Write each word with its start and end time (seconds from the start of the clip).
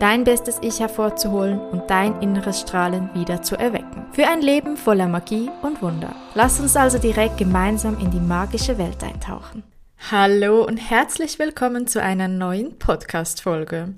Dein 0.00 0.24
bestes 0.24 0.58
Ich 0.60 0.80
hervorzuholen 0.80 1.60
und 1.60 1.88
dein 1.88 2.20
inneres 2.20 2.60
Strahlen 2.60 3.10
wieder 3.14 3.42
zu 3.42 3.56
erwecken. 3.56 4.06
Für 4.12 4.26
ein 4.26 4.42
Leben 4.42 4.76
voller 4.76 5.06
Magie 5.06 5.48
und 5.62 5.82
Wunder. 5.82 6.14
Lass 6.34 6.58
uns 6.58 6.74
also 6.74 6.98
direkt 6.98 7.38
gemeinsam 7.38 7.98
in 8.00 8.10
die 8.10 8.20
magische 8.20 8.76
Welt 8.76 9.02
eintauchen. 9.04 9.62
Hallo 10.10 10.64
und 10.64 10.78
herzlich 10.78 11.38
willkommen 11.38 11.86
zu 11.86 12.02
einer 12.02 12.26
neuen 12.26 12.76
Podcast-Folge. 12.76 13.94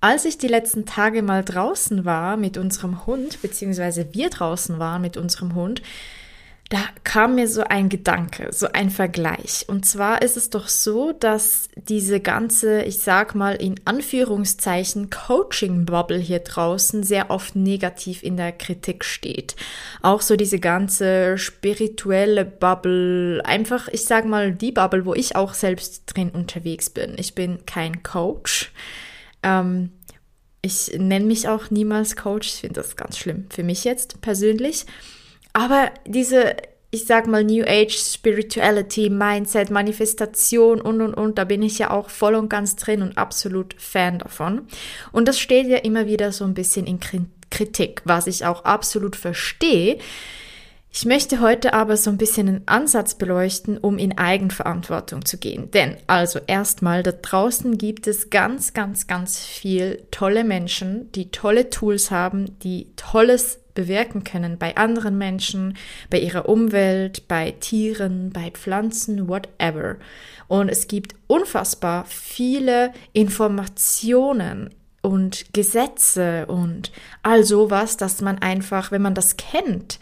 Als 0.00 0.24
ich 0.24 0.36
die 0.36 0.48
letzten 0.48 0.84
Tage 0.84 1.22
mal 1.22 1.44
draußen 1.44 2.04
war 2.04 2.36
mit 2.36 2.58
unserem 2.58 3.06
Hund, 3.06 3.40
beziehungsweise 3.40 4.12
wir 4.12 4.30
draußen 4.30 4.80
waren 4.80 5.00
mit 5.00 5.16
unserem 5.16 5.54
Hund, 5.54 5.80
da 6.70 6.78
kam 7.02 7.34
mir 7.34 7.48
so 7.48 7.64
ein 7.64 7.88
Gedanke, 7.88 8.48
so 8.52 8.68
ein 8.72 8.90
Vergleich. 8.90 9.64
Und 9.66 9.84
zwar 9.86 10.22
ist 10.22 10.36
es 10.36 10.50
doch 10.50 10.68
so, 10.68 11.10
dass 11.10 11.68
diese 11.74 12.20
ganze, 12.20 12.82
ich 12.82 13.00
sag 13.00 13.34
mal 13.34 13.56
in 13.56 13.74
Anführungszeichen, 13.86 15.10
Coaching-Bubble 15.10 16.18
hier 16.18 16.38
draußen 16.38 17.02
sehr 17.02 17.28
oft 17.28 17.56
negativ 17.56 18.22
in 18.22 18.36
der 18.36 18.52
Kritik 18.52 19.04
steht. 19.04 19.56
Auch 20.00 20.20
so 20.20 20.36
diese 20.36 20.60
ganze 20.60 21.38
spirituelle 21.38 22.44
Bubble, 22.44 23.42
einfach, 23.44 23.88
ich 23.88 24.04
sag 24.04 24.24
mal, 24.24 24.52
die 24.52 24.70
Bubble, 24.70 25.04
wo 25.04 25.12
ich 25.12 25.34
auch 25.34 25.54
selbst 25.54 26.04
drin 26.06 26.30
unterwegs 26.30 26.88
bin. 26.88 27.16
Ich 27.18 27.34
bin 27.34 27.66
kein 27.66 28.04
Coach. 28.04 28.70
Ähm, 29.42 29.90
ich 30.62 30.92
nenne 30.96 31.24
mich 31.24 31.48
auch 31.48 31.72
niemals 31.72 32.14
Coach. 32.14 32.46
Ich 32.46 32.60
finde 32.60 32.80
das 32.80 32.94
ganz 32.94 33.18
schlimm 33.18 33.46
für 33.50 33.64
mich 33.64 33.82
jetzt 33.82 34.20
persönlich. 34.20 34.86
Aber 35.52 35.90
diese, 36.06 36.56
ich 36.90 37.06
sag 37.06 37.26
mal, 37.26 37.44
New 37.44 37.64
Age 37.64 37.96
Spirituality, 37.96 39.10
Mindset, 39.10 39.70
Manifestation 39.70 40.80
und 40.80 41.00
und 41.00 41.14
und, 41.14 41.38
da 41.38 41.44
bin 41.44 41.62
ich 41.62 41.78
ja 41.78 41.90
auch 41.90 42.10
voll 42.10 42.34
und 42.34 42.48
ganz 42.48 42.76
drin 42.76 43.02
und 43.02 43.18
absolut 43.18 43.74
Fan 43.78 44.18
davon. 44.18 44.66
Und 45.12 45.28
das 45.28 45.38
steht 45.38 45.66
ja 45.66 45.78
immer 45.78 46.06
wieder 46.06 46.32
so 46.32 46.44
ein 46.44 46.54
bisschen 46.54 46.86
in 46.86 47.00
Kritik, 47.50 48.02
was 48.04 48.26
ich 48.26 48.44
auch 48.44 48.64
absolut 48.64 49.16
verstehe. 49.16 49.98
Ich 50.92 51.04
möchte 51.04 51.40
heute 51.40 51.72
aber 51.72 51.96
so 51.96 52.10
ein 52.10 52.16
bisschen 52.16 52.48
einen 52.48 52.62
Ansatz 52.66 53.14
beleuchten, 53.14 53.78
um 53.78 53.96
in 53.96 54.18
Eigenverantwortung 54.18 55.24
zu 55.24 55.38
gehen. 55.38 55.70
Denn 55.70 55.96
also 56.08 56.40
erstmal, 56.44 57.04
da 57.04 57.12
draußen 57.12 57.78
gibt 57.78 58.08
es 58.08 58.28
ganz, 58.30 58.72
ganz, 58.74 59.06
ganz 59.06 59.38
viel 59.38 60.02
tolle 60.10 60.42
Menschen, 60.42 61.12
die 61.12 61.30
tolle 61.30 61.70
Tools 61.70 62.10
haben, 62.10 62.58
die 62.58 62.88
tolles 62.96 63.59
bewirken 63.74 64.24
können 64.24 64.58
bei 64.58 64.76
anderen 64.76 65.18
Menschen, 65.18 65.76
bei 66.10 66.18
ihrer 66.18 66.48
Umwelt, 66.48 67.28
bei 67.28 67.52
Tieren, 67.52 68.30
bei 68.30 68.50
Pflanzen, 68.50 69.28
whatever. 69.28 69.96
Und 70.48 70.68
es 70.68 70.88
gibt 70.88 71.14
unfassbar 71.26 72.04
viele 72.06 72.92
Informationen 73.12 74.70
und 75.02 75.52
Gesetze 75.52 76.46
und 76.46 76.92
all 77.22 77.44
sowas, 77.44 77.96
dass 77.96 78.20
man 78.20 78.38
einfach, 78.38 78.90
wenn 78.92 79.02
man 79.02 79.14
das 79.14 79.36
kennt, 79.36 79.98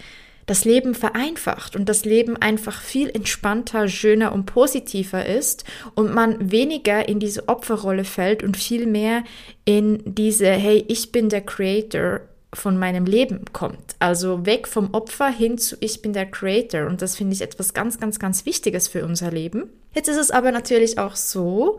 das 0.49 0.65
Leben 0.65 0.95
vereinfacht 0.95 1.77
und 1.77 1.91
das 1.91 2.07
Leben 2.07 2.37
einfach 2.37 2.81
viel 2.81 3.11
entspannter, 3.11 3.87
schöner 3.87 4.33
und 4.33 4.47
positiver 4.47 5.27
ist 5.27 5.65
und 5.95 6.15
man 6.15 6.51
weniger 6.51 7.07
in 7.07 7.21
diese 7.21 7.49
Opferrolle 7.49 8.05
fällt 8.05 8.43
und 8.43 8.57
viel 8.57 8.87
mehr 8.87 9.25
in 9.67 10.03
diese, 10.07 10.49
hey, 10.49 10.85
ich 10.89 11.13
bin 11.13 11.29
der 11.29 11.43
Creator 11.43 12.21
von 12.55 12.79
meinem 12.79 13.05
Leben 13.05 13.45
kommt. 13.53 13.97
Also 13.99 14.47
weg 14.47 14.67
vom 14.67 14.95
Opfer 14.95 15.29
hin 15.29 15.59
zu 15.59 15.77
ich 15.81 16.01
bin 16.03 16.13
der 16.13 16.27
Creator. 16.27 16.87
Und 16.87 17.03
das 17.03 17.17
finde 17.17 17.35
ich 17.35 17.43
etwas 17.43 17.75
ganz, 17.75 18.01
ganz, 18.01 18.19
ganz 18.19 18.47
Wichtiges 18.47 18.89
für 18.89 19.05
unser 19.05 19.31
Leben. 19.31 19.69
Jetzt 19.95 20.09
ist 20.09 20.17
es 20.17 20.31
aber 20.31 20.51
natürlich 20.51 20.99
auch 20.99 21.17
so, 21.17 21.79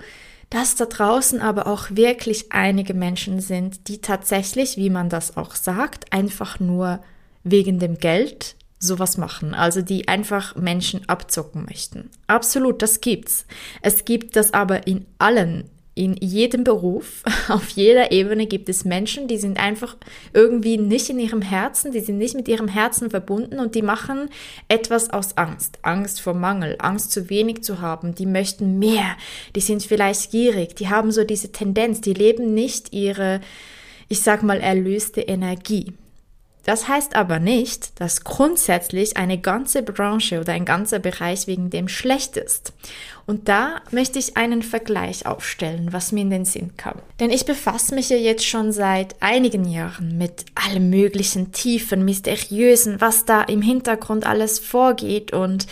dass 0.50 0.76
da 0.76 0.86
draußen 0.86 1.42
aber 1.42 1.68
auch 1.68 1.92
wirklich 1.92 2.52
einige 2.52 2.94
Menschen 2.94 3.40
sind, 3.40 3.88
die 3.88 4.02
tatsächlich, 4.02 4.78
wie 4.78 4.90
man 4.90 5.10
das 5.10 5.38
auch 5.38 5.56
sagt, 5.56 6.12
einfach 6.12 6.60
nur 6.60 7.00
wegen 7.44 7.80
dem 7.80 7.98
Geld 7.98 8.56
sowas 8.80 9.18
machen, 9.18 9.54
also 9.54 9.82
die 9.82 10.08
einfach 10.08 10.56
Menschen 10.56 11.08
abzocken 11.08 11.66
möchten. 11.66 12.10
Absolut, 12.28 12.82
das 12.82 13.02
gibt's. 13.02 13.46
Es 13.82 14.06
gibt 14.06 14.36
das 14.36 14.54
aber 14.54 14.88
in 14.88 15.06
allen 15.18 15.70
in 16.00 16.16
jedem 16.16 16.64
Beruf, 16.64 17.24
auf 17.50 17.70
jeder 17.72 18.14
Ebene 18.14 18.48
gibt 18.48 18.70
es 18.70 18.86
Menschen, 18.86 19.28
die 19.28 19.38
sind 19.38 19.60
einfach 19.60 19.98
irgendwie 20.34 20.78
nicht 20.78 21.10
in 21.10 21.20
ihrem 21.20 21.42
Herzen, 21.42 21.92
die 21.92 22.00
sind 22.00 22.18
nicht 22.18 22.36
mit 22.36 22.48
ihrem 22.48 22.70
Herzen 22.70 23.10
verbunden 23.10 23.60
und 23.60 23.76
die 23.76 23.82
machen 23.82 24.30
etwas 24.70 25.10
aus 25.10 25.38
Angst. 25.38 25.80
Angst 25.82 26.22
vor 26.22 26.34
Mangel, 26.34 26.78
Angst 26.80 27.12
zu 27.12 27.30
wenig 27.30 27.64
zu 27.64 27.82
haben, 27.82 28.16
die 28.16 28.26
möchten 28.26 28.80
mehr, 28.80 29.18
die 29.58 29.60
sind 29.60 29.84
vielleicht 29.84 30.32
gierig, 30.32 30.78
die 30.78 30.88
haben 30.88 31.12
so 31.12 31.26
diese 31.26 31.52
Tendenz, 31.52 32.00
die 32.00 32.14
leben 32.14 32.54
nicht 32.54 32.94
ihre, 32.94 33.42
ich 34.08 34.22
sag 34.22 34.42
mal, 34.42 34.62
erlöste 34.62 35.20
Energie. 35.20 35.92
Das 36.66 36.88
heißt 36.88 37.16
aber 37.16 37.40
nicht, 37.40 38.00
dass 38.00 38.24
grundsätzlich 38.24 39.18
eine 39.18 39.40
ganze 39.40 39.82
Branche 39.82 40.40
oder 40.40 40.54
ein 40.54 40.66
ganzer 40.66 41.00
Bereich 41.00 41.48
wegen 41.48 41.70
dem 41.70 41.88
schlecht 41.88 42.38
ist. 42.38 42.74
Und 43.26 43.48
da 43.48 43.82
möchte 43.92 44.20
ich 44.20 44.38
einen 44.38 44.62
Vergleich 44.62 45.26
aufstellen, 45.26 45.94
was 45.94 46.12
mir 46.12 46.22
in 46.22 46.30
den 46.30 46.46
Sinn 46.46 46.76
kam. 46.78 46.96
Denn 47.20 47.30
ich 47.30 47.46
befasse 47.46 47.96
mich 47.96 48.10
ja 48.10 48.18
jetzt 48.18 48.46
schon 48.46 48.72
seit 48.72 49.16
einigen 49.22 49.66
Jahren 49.66 50.18
mit 50.18 50.46
allem 50.56 50.90
möglichen 50.90 51.52
Tiefen, 51.52 52.06
Mysteriösen, 52.06 53.00
was 53.02 53.26
da 53.26 53.42
im 53.44 53.62
Hintergrund 53.62 54.26
alles 54.26 54.60
vorgeht 54.60 55.32
und 55.32 55.68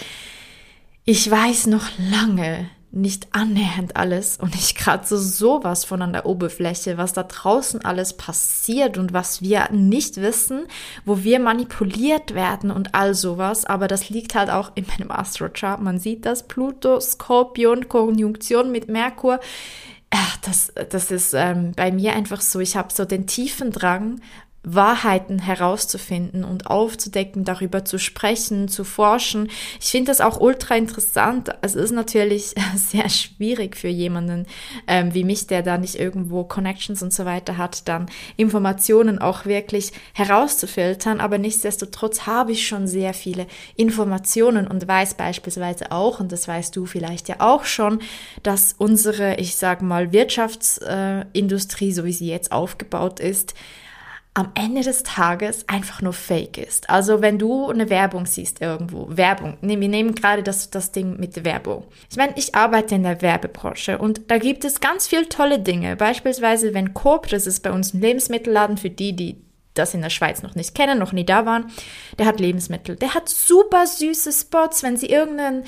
ich 1.03 1.29
weiß 1.31 1.67
noch 1.67 1.87
lange 2.11 2.69
nicht 2.91 3.27
annähernd 3.31 3.95
alles 3.95 4.37
und 4.37 4.55
ich 4.55 4.73
kratze 4.75 5.17
sowas 5.17 5.83
von 5.83 6.01
an 6.01 6.13
der 6.13 6.25
Oberfläche, 6.25 6.97
was 6.97 7.13
da 7.13 7.23
draußen 7.23 7.83
alles 7.83 8.15
passiert 8.15 8.97
und 8.97 9.13
was 9.13 9.41
wir 9.41 9.69
nicht 9.71 10.17
wissen, 10.17 10.67
wo 11.05 11.23
wir 11.23 11.39
manipuliert 11.39 12.33
werden 12.33 12.71
und 12.71 12.95
all 12.95 13.13
sowas. 13.13 13.65
Aber 13.65 13.87
das 13.87 14.09
liegt 14.09 14.35
halt 14.35 14.49
auch 14.49 14.71
in 14.75 14.85
meinem 14.87 15.11
Astrochart. 15.11 15.81
Man 15.81 15.99
sieht 15.99 16.25
das 16.25 16.47
Pluto, 16.47 16.99
Skorpion, 16.99 17.89
Konjunktion 17.89 18.71
mit 18.71 18.87
Merkur. 18.87 19.39
Ach, 20.09 20.37
das, 20.37 20.71
das 20.89 21.11
ist 21.11 21.33
ähm, 21.33 21.73
bei 21.75 21.91
mir 21.91 22.13
einfach 22.13 22.39
so. 22.39 22.61
Ich 22.61 22.77
habe 22.77 22.93
so 22.93 23.03
den 23.03 23.27
tiefen 23.27 23.71
Drang, 23.71 24.21
Wahrheiten 24.63 25.39
herauszufinden 25.39 26.43
und 26.43 26.67
aufzudecken, 26.67 27.45
darüber 27.45 27.85
zu 27.85 27.97
sprechen, 27.97 28.67
zu 28.67 28.83
forschen. 28.83 29.49
Ich 29.79 29.91
finde 29.91 30.11
das 30.11 30.19
auch 30.19 30.41
ultra 30.41 30.75
interessant. 30.75 31.51
Es 31.61 31.73
ist 31.75 31.91
natürlich 31.91 32.53
sehr 32.75 33.07
schwierig 33.09 33.77
für 33.77 33.87
jemanden 33.87 34.45
ähm, 34.87 35.13
wie 35.13 35.23
mich, 35.23 35.47
der 35.47 35.63
da 35.63 35.77
nicht 35.77 35.95
irgendwo 35.95 36.43
Connections 36.43 37.01
und 37.01 37.13
so 37.13 37.23
weiter 37.23 37.57
hat, 37.57 37.87
dann 37.87 38.07
Informationen 38.35 39.19
auch 39.19 39.45
wirklich 39.45 39.93
herauszufiltern. 40.13 41.21
Aber 41.21 41.37
nichtsdestotrotz 41.37 42.27
habe 42.27 42.51
ich 42.51 42.67
schon 42.67 42.87
sehr 42.87 43.13
viele 43.13 43.47
Informationen 43.75 44.67
und 44.67 44.87
weiß 44.87 45.13
beispielsweise 45.13 45.91
auch, 45.91 46.19
und 46.19 46.31
das 46.31 46.47
weißt 46.47 46.75
du 46.75 46.85
vielleicht 46.85 47.29
ja 47.29 47.37
auch 47.39 47.63
schon, 47.63 47.99
dass 48.43 48.75
unsere, 48.77 49.35
ich 49.35 49.55
sage 49.55 49.85
mal, 49.85 50.11
Wirtschaftsindustrie, 50.11 51.93
so 51.93 52.03
wie 52.03 52.13
sie 52.13 52.27
jetzt 52.27 52.51
aufgebaut 52.51 53.19
ist, 53.19 53.53
am 54.37 54.51
Ende 54.53 54.81
des 54.81 55.01
Tages 55.01 55.67
einfach 55.67 56.03
nur 56.03 56.13
fake 56.13 56.59
ist. 56.59 56.91
Also 56.91 57.23
wenn 57.23 57.39
du 57.39 57.71
eine 57.71 57.89
Werbung 57.89 58.27
siehst 58.27 58.61
irgendwo, 58.61 59.07
Werbung, 59.09 59.57
wir 59.61 59.75
nehmen 59.75 60.13
gerade 60.13 60.43
das, 60.43 60.69
das 60.69 60.91
Ding 60.91 61.19
mit 61.19 61.43
Werbung. 61.43 61.85
Ich 62.11 62.17
meine, 62.17 62.33
ich 62.35 62.53
arbeite 62.53 62.93
in 62.93 63.01
der 63.01 63.23
Werbebranche 63.23 63.97
und 63.97 64.29
da 64.29 64.37
gibt 64.37 64.63
es 64.63 64.79
ganz 64.79 65.07
viele 65.07 65.27
tolle 65.27 65.57
Dinge. 65.57 65.95
Beispielsweise, 65.95 66.75
wenn 66.75 66.93
Coop, 66.93 67.27
das 67.29 67.47
ist 67.47 67.63
bei 67.63 67.71
uns 67.71 67.95
ein 67.95 68.01
Lebensmittelladen 68.01 68.77
für 68.77 68.91
die, 68.91 69.15
die 69.15 69.41
das 69.73 69.95
in 69.95 70.03
der 70.03 70.11
Schweiz 70.11 70.43
noch 70.43 70.53
nicht 70.53 70.75
kennen, 70.75 70.99
noch 70.99 71.13
nie 71.13 71.25
da 71.25 71.47
waren, 71.47 71.71
der 72.19 72.27
hat 72.27 72.39
Lebensmittel. 72.39 72.95
Der 72.95 73.15
hat 73.15 73.29
super 73.29 73.87
süße 73.87 74.31
Spots, 74.31 74.83
wenn 74.83 74.97
sie 74.97 75.07
irgendeine 75.07 75.63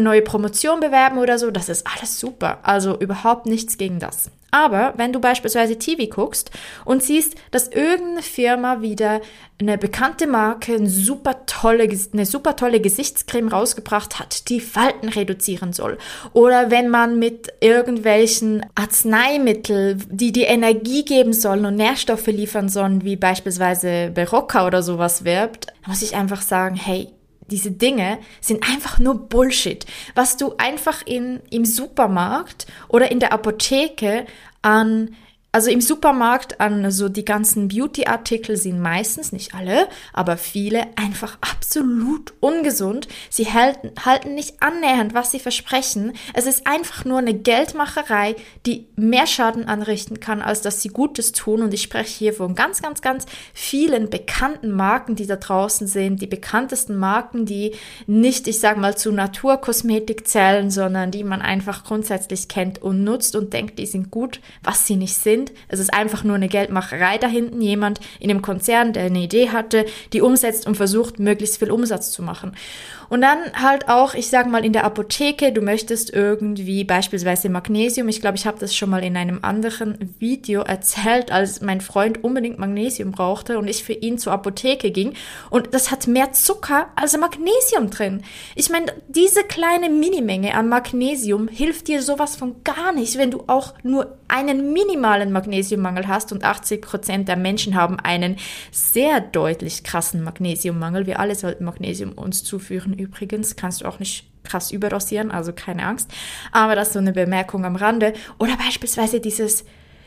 neue 0.00 0.22
Promotion 0.22 0.80
bewerben 0.80 1.18
oder 1.18 1.38
so, 1.38 1.50
das 1.50 1.68
ist 1.68 1.86
alles 1.86 2.18
super. 2.18 2.60
Also 2.62 2.98
überhaupt 2.98 3.44
nichts 3.44 3.76
gegen 3.76 3.98
das. 3.98 4.30
Aber 4.54 4.94
wenn 4.98 5.12
du 5.12 5.18
beispielsweise 5.18 5.78
TV 5.78 6.06
guckst 6.06 6.52
und 6.84 7.02
siehst, 7.02 7.34
dass 7.50 7.66
irgendeine 7.66 8.22
Firma 8.22 8.82
wieder 8.82 9.20
eine 9.60 9.78
bekannte 9.78 10.28
Marke, 10.28 10.74
ein 10.74 10.88
super 10.88 11.24
super 11.24 11.46
tolle, 11.46 11.88
eine 12.12 12.26
super 12.26 12.56
tolle 12.56 12.80
Gesichtscreme 12.80 13.48
rausgebracht 13.48 14.18
hat, 14.18 14.48
die 14.50 14.60
Falten 14.60 15.08
reduzieren 15.08 15.72
soll. 15.72 15.98
Oder 16.32 16.70
wenn 16.70 16.88
man 16.88 17.18
mit 17.18 17.52
irgendwelchen 17.60 18.66
Arzneimitteln, 18.74 20.04
die 20.10 20.32
die 20.32 20.42
Energie 20.42 21.04
geben 21.04 21.32
sollen 21.32 21.64
und 21.64 21.76
Nährstoffe 21.76 22.26
liefern 22.26 22.68
sollen, 22.68 23.04
wie 23.04 23.16
beispielsweise 23.16 24.10
Berocca 24.12 24.66
oder 24.66 24.82
sowas 24.82 25.24
wirbt, 25.24 25.68
muss 25.86 26.02
ich 26.02 26.14
einfach 26.14 26.42
sagen, 26.42 26.74
hey, 26.74 27.08
diese 27.50 27.70
Dinge 27.70 28.18
sind 28.40 28.68
einfach 28.68 28.98
nur 28.98 29.28
Bullshit. 29.28 29.84
Was 30.14 30.36
du 30.36 30.54
einfach 30.58 31.02
in, 31.06 31.40
im 31.50 31.64
Supermarkt 31.64 32.66
oder 32.88 33.10
in 33.10 33.20
der 33.20 33.32
Apotheke 33.32 34.26
an 34.62 35.14
also 35.54 35.70
im 35.70 35.80
Supermarkt 35.80 36.60
an 36.60 36.90
so 36.90 37.08
die 37.08 37.24
ganzen 37.24 37.68
Beauty-Artikel 37.68 38.56
sind 38.56 38.80
meistens, 38.80 39.30
nicht 39.30 39.54
alle, 39.54 39.86
aber 40.12 40.36
viele 40.36 40.88
einfach 40.96 41.38
absolut 41.42 42.34
ungesund. 42.40 43.06
Sie 43.30 43.52
halten, 43.52 43.92
halten 44.04 44.34
nicht 44.34 44.60
annähernd, 44.64 45.14
was 45.14 45.30
sie 45.30 45.38
versprechen. 45.38 46.14
Es 46.32 46.46
ist 46.46 46.66
einfach 46.66 47.04
nur 47.04 47.18
eine 47.18 47.34
Geldmacherei, 47.34 48.34
die 48.66 48.88
mehr 48.96 49.28
Schaden 49.28 49.68
anrichten 49.68 50.18
kann, 50.18 50.42
als 50.42 50.60
dass 50.60 50.82
sie 50.82 50.88
Gutes 50.88 51.30
tun. 51.30 51.62
Und 51.62 51.72
ich 51.72 51.82
spreche 51.82 52.18
hier 52.18 52.34
von 52.34 52.56
ganz, 52.56 52.82
ganz, 52.82 53.00
ganz 53.00 53.24
vielen 53.52 54.10
bekannten 54.10 54.72
Marken, 54.72 55.14
die 55.14 55.28
da 55.28 55.36
draußen 55.36 55.86
sind. 55.86 56.20
Die 56.20 56.26
bekanntesten 56.26 56.96
Marken, 56.96 57.46
die 57.46 57.76
nicht, 58.08 58.48
ich 58.48 58.58
sag 58.58 58.76
mal, 58.76 58.98
zu 58.98 59.12
Naturkosmetik 59.12 60.26
zählen, 60.26 60.72
sondern 60.72 61.12
die 61.12 61.22
man 61.22 61.42
einfach 61.42 61.84
grundsätzlich 61.84 62.48
kennt 62.48 62.82
und 62.82 63.04
nutzt 63.04 63.36
und 63.36 63.52
denkt, 63.52 63.78
die 63.78 63.86
sind 63.86 64.10
gut, 64.10 64.40
was 64.64 64.88
sie 64.88 64.96
nicht 64.96 65.14
sind 65.14 65.43
sind. 65.44 65.56
Es 65.68 65.80
ist 65.80 65.92
einfach 65.92 66.24
nur 66.24 66.36
eine 66.36 66.48
Geldmacherei 66.48 67.18
da 67.18 67.26
hinten. 67.26 67.60
Jemand 67.60 68.00
in 68.20 68.28
dem 68.28 68.42
Konzern, 68.42 68.92
der 68.92 69.04
eine 69.04 69.20
Idee 69.20 69.50
hatte, 69.50 69.86
die 70.12 70.20
umsetzt 70.20 70.66
und 70.66 70.76
versucht, 70.76 71.18
möglichst 71.18 71.58
viel 71.58 71.70
Umsatz 71.70 72.10
zu 72.10 72.22
machen. 72.22 72.52
Und 73.14 73.20
dann 73.20 73.38
halt 73.54 73.88
auch, 73.88 74.14
ich 74.14 74.28
sag 74.28 74.48
mal, 74.48 74.64
in 74.64 74.72
der 74.72 74.82
Apotheke, 74.82 75.52
du 75.52 75.60
möchtest 75.60 76.12
irgendwie 76.12 76.82
beispielsweise 76.82 77.48
Magnesium. 77.48 78.08
Ich 78.08 78.20
glaube, 78.20 78.36
ich 78.36 78.44
habe 78.44 78.58
das 78.58 78.74
schon 78.74 78.90
mal 78.90 79.04
in 79.04 79.16
einem 79.16 79.38
anderen 79.42 80.16
Video 80.18 80.62
erzählt, 80.62 81.30
als 81.30 81.60
mein 81.60 81.80
Freund 81.80 82.24
unbedingt 82.24 82.58
Magnesium 82.58 83.12
brauchte 83.12 83.56
und 83.60 83.68
ich 83.68 83.84
für 83.84 83.92
ihn 83.92 84.18
zur 84.18 84.32
Apotheke 84.32 84.90
ging. 84.90 85.12
Und 85.48 85.74
das 85.74 85.92
hat 85.92 86.08
mehr 86.08 86.32
Zucker 86.32 86.88
als 86.96 87.16
Magnesium 87.16 87.88
drin. 87.88 88.24
Ich 88.56 88.68
meine, 88.68 88.86
diese 89.06 89.44
kleine 89.44 89.90
Minimenge 89.90 90.54
an 90.54 90.68
Magnesium 90.68 91.46
hilft 91.46 91.86
dir 91.86 92.02
sowas 92.02 92.34
von 92.34 92.64
gar 92.64 92.92
nicht, 92.92 93.16
wenn 93.16 93.30
du 93.30 93.44
auch 93.46 93.74
nur 93.84 94.18
einen 94.26 94.72
minimalen 94.72 95.30
Magnesiummangel 95.30 96.08
hast 96.08 96.32
und 96.32 96.42
80 96.42 96.82
Prozent 96.82 97.28
der 97.28 97.36
Menschen 97.36 97.76
haben 97.76 98.00
einen 98.00 98.38
sehr 98.72 99.20
deutlich 99.20 99.84
krassen 99.84 100.24
Magnesiummangel. 100.24 101.06
Wir 101.06 101.20
alle 101.20 101.36
sollten 101.36 101.64
Magnesium 101.64 102.14
uns 102.14 102.42
zuführen 102.42 103.03
übrigens. 103.04 103.56
Kannst 103.56 103.80
du 103.80 103.86
auch 103.86 103.98
nicht 103.98 104.26
krass 104.44 104.70
überdosieren, 104.70 105.30
also 105.30 105.52
keine 105.52 105.86
Angst. 105.86 106.10
Aber 106.52 106.74
das 106.74 106.88
ist 106.88 106.94
so 106.94 106.98
eine 106.98 107.12
Bemerkung 107.12 107.64
am 107.64 107.76
Rande. 107.76 108.12
Oder 108.38 108.56
beispielsweise 108.56 109.20
dieses 109.20 109.64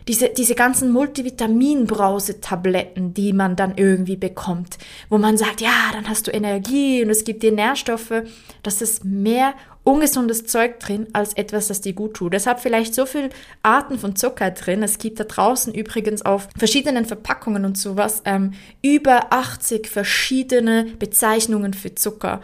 diese, 0.07 0.29
diese 0.29 0.55
ganzen 0.55 0.91
Multivitaminbrause-Tabletten, 0.91 3.13
die 3.13 3.33
man 3.33 3.57
dann 3.57 3.73
irgendwie 3.75 4.15
bekommt, 4.15 4.77
wo 5.09 5.17
man 5.17 5.35
sagt, 5.37 5.59
ja, 5.61 5.89
dann 5.91 6.07
hast 6.07 6.27
du 6.27 6.31
Energie 6.31 7.03
und 7.03 7.09
es 7.09 7.25
gibt 7.25 7.43
dir 7.43 7.51
Nährstoffe, 7.51 8.23
das 8.63 8.81
ist 8.81 9.03
mehr 9.03 9.53
ungesundes 9.83 10.45
Zeug 10.45 10.79
drin 10.79 11.07
als 11.13 11.33
etwas, 11.33 11.67
das 11.69 11.81
dir 11.81 11.93
gut 11.93 12.15
tut. 12.15 12.33
Es 12.33 12.45
hat 12.45 12.59
vielleicht 12.59 12.93
so 12.93 13.05
viel 13.05 13.29
Arten 13.63 13.97
von 13.97 14.17
Zucker 14.17 14.51
drin. 14.51 14.83
Es 14.83 14.97
gibt 14.97 15.17
da 15.19 15.23
draußen 15.23 15.73
übrigens 15.73 16.23
auf 16.23 16.49
verschiedenen 16.57 17.05
Verpackungen 17.05 17.63
und 17.63 17.77
sowas 17.77 18.21
ähm, 18.25 18.51
über 18.81 19.31
80 19.31 19.87
verschiedene 19.87 20.87
Bezeichnungen 20.99 21.73
für 21.73 21.95
Zucker. 21.95 22.41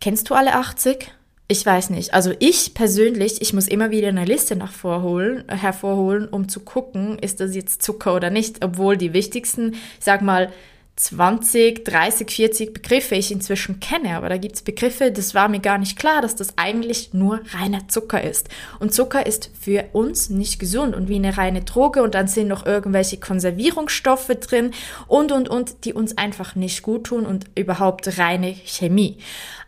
Kennst 0.00 0.30
du 0.30 0.34
alle 0.34 0.54
80? 0.54 1.12
Ich 1.48 1.64
weiß 1.64 1.90
nicht. 1.90 2.12
Also 2.12 2.32
ich 2.40 2.74
persönlich, 2.74 3.40
ich 3.40 3.52
muss 3.52 3.68
immer 3.68 3.90
wieder 3.90 4.08
eine 4.08 4.24
Liste 4.24 4.56
nach 4.56 4.72
vorholen, 4.72 5.44
hervorholen, 5.48 6.28
um 6.28 6.48
zu 6.48 6.60
gucken, 6.60 7.18
ist 7.20 7.40
das 7.40 7.54
jetzt 7.54 7.82
Zucker 7.82 8.16
oder 8.16 8.30
nicht, 8.30 8.64
obwohl 8.64 8.96
die 8.96 9.12
wichtigsten, 9.12 9.74
ich 9.74 10.04
sag 10.04 10.22
mal, 10.22 10.52
20, 10.96 11.84
30, 11.84 12.30
40 12.30 12.72
Begriffe 12.72 13.16
ich 13.16 13.30
inzwischen 13.30 13.80
kenne, 13.80 14.16
aber 14.16 14.30
da 14.30 14.38
gibt's 14.38 14.62
Begriffe, 14.62 15.12
das 15.12 15.34
war 15.34 15.48
mir 15.48 15.60
gar 15.60 15.76
nicht 15.76 15.98
klar, 15.98 16.22
dass 16.22 16.36
das 16.36 16.56
eigentlich 16.56 17.12
nur 17.12 17.40
reiner 17.52 17.86
Zucker 17.88 18.24
ist. 18.24 18.48
Und 18.80 18.94
Zucker 18.94 19.26
ist 19.26 19.50
für 19.60 19.84
uns 19.92 20.30
nicht 20.30 20.58
gesund 20.58 20.96
und 20.96 21.10
wie 21.10 21.16
eine 21.16 21.36
reine 21.36 21.62
Droge 21.62 22.02
und 22.02 22.14
dann 22.14 22.28
sind 22.28 22.48
noch 22.48 22.64
irgendwelche 22.64 23.18
Konservierungsstoffe 23.18 24.28
drin 24.40 24.70
und 25.06 25.32
und 25.32 25.50
und, 25.50 25.84
die 25.84 25.92
uns 25.92 26.16
einfach 26.16 26.54
nicht 26.54 26.82
gut 26.82 27.04
tun 27.04 27.26
und 27.26 27.44
überhaupt 27.54 28.18
reine 28.18 28.54
Chemie. 28.64 29.18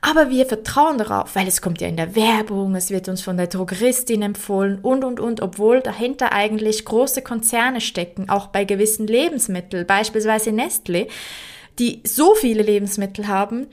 Aber 0.00 0.30
wir 0.30 0.46
vertrauen 0.46 0.96
darauf, 0.96 1.34
weil 1.34 1.48
es 1.48 1.60
kommt 1.60 1.80
ja 1.80 1.88
in 1.88 1.96
der 1.96 2.14
Werbung, 2.14 2.76
es 2.76 2.90
wird 2.90 3.08
uns 3.08 3.20
von 3.20 3.36
der 3.36 3.48
Drogeristin 3.48 4.22
empfohlen 4.22 4.78
und, 4.80 5.02
und, 5.02 5.18
und, 5.18 5.40
obwohl 5.40 5.80
dahinter 5.80 6.32
eigentlich 6.32 6.84
große 6.84 7.22
Konzerne 7.22 7.80
stecken, 7.80 8.28
auch 8.28 8.46
bei 8.46 8.64
gewissen 8.64 9.08
Lebensmitteln, 9.08 9.86
beispielsweise 9.86 10.52
Nestle, 10.52 11.08
die 11.78 12.00
so 12.04 12.34
viele 12.34 12.62
Lebensmittel 12.62 13.28
haben, 13.28 13.66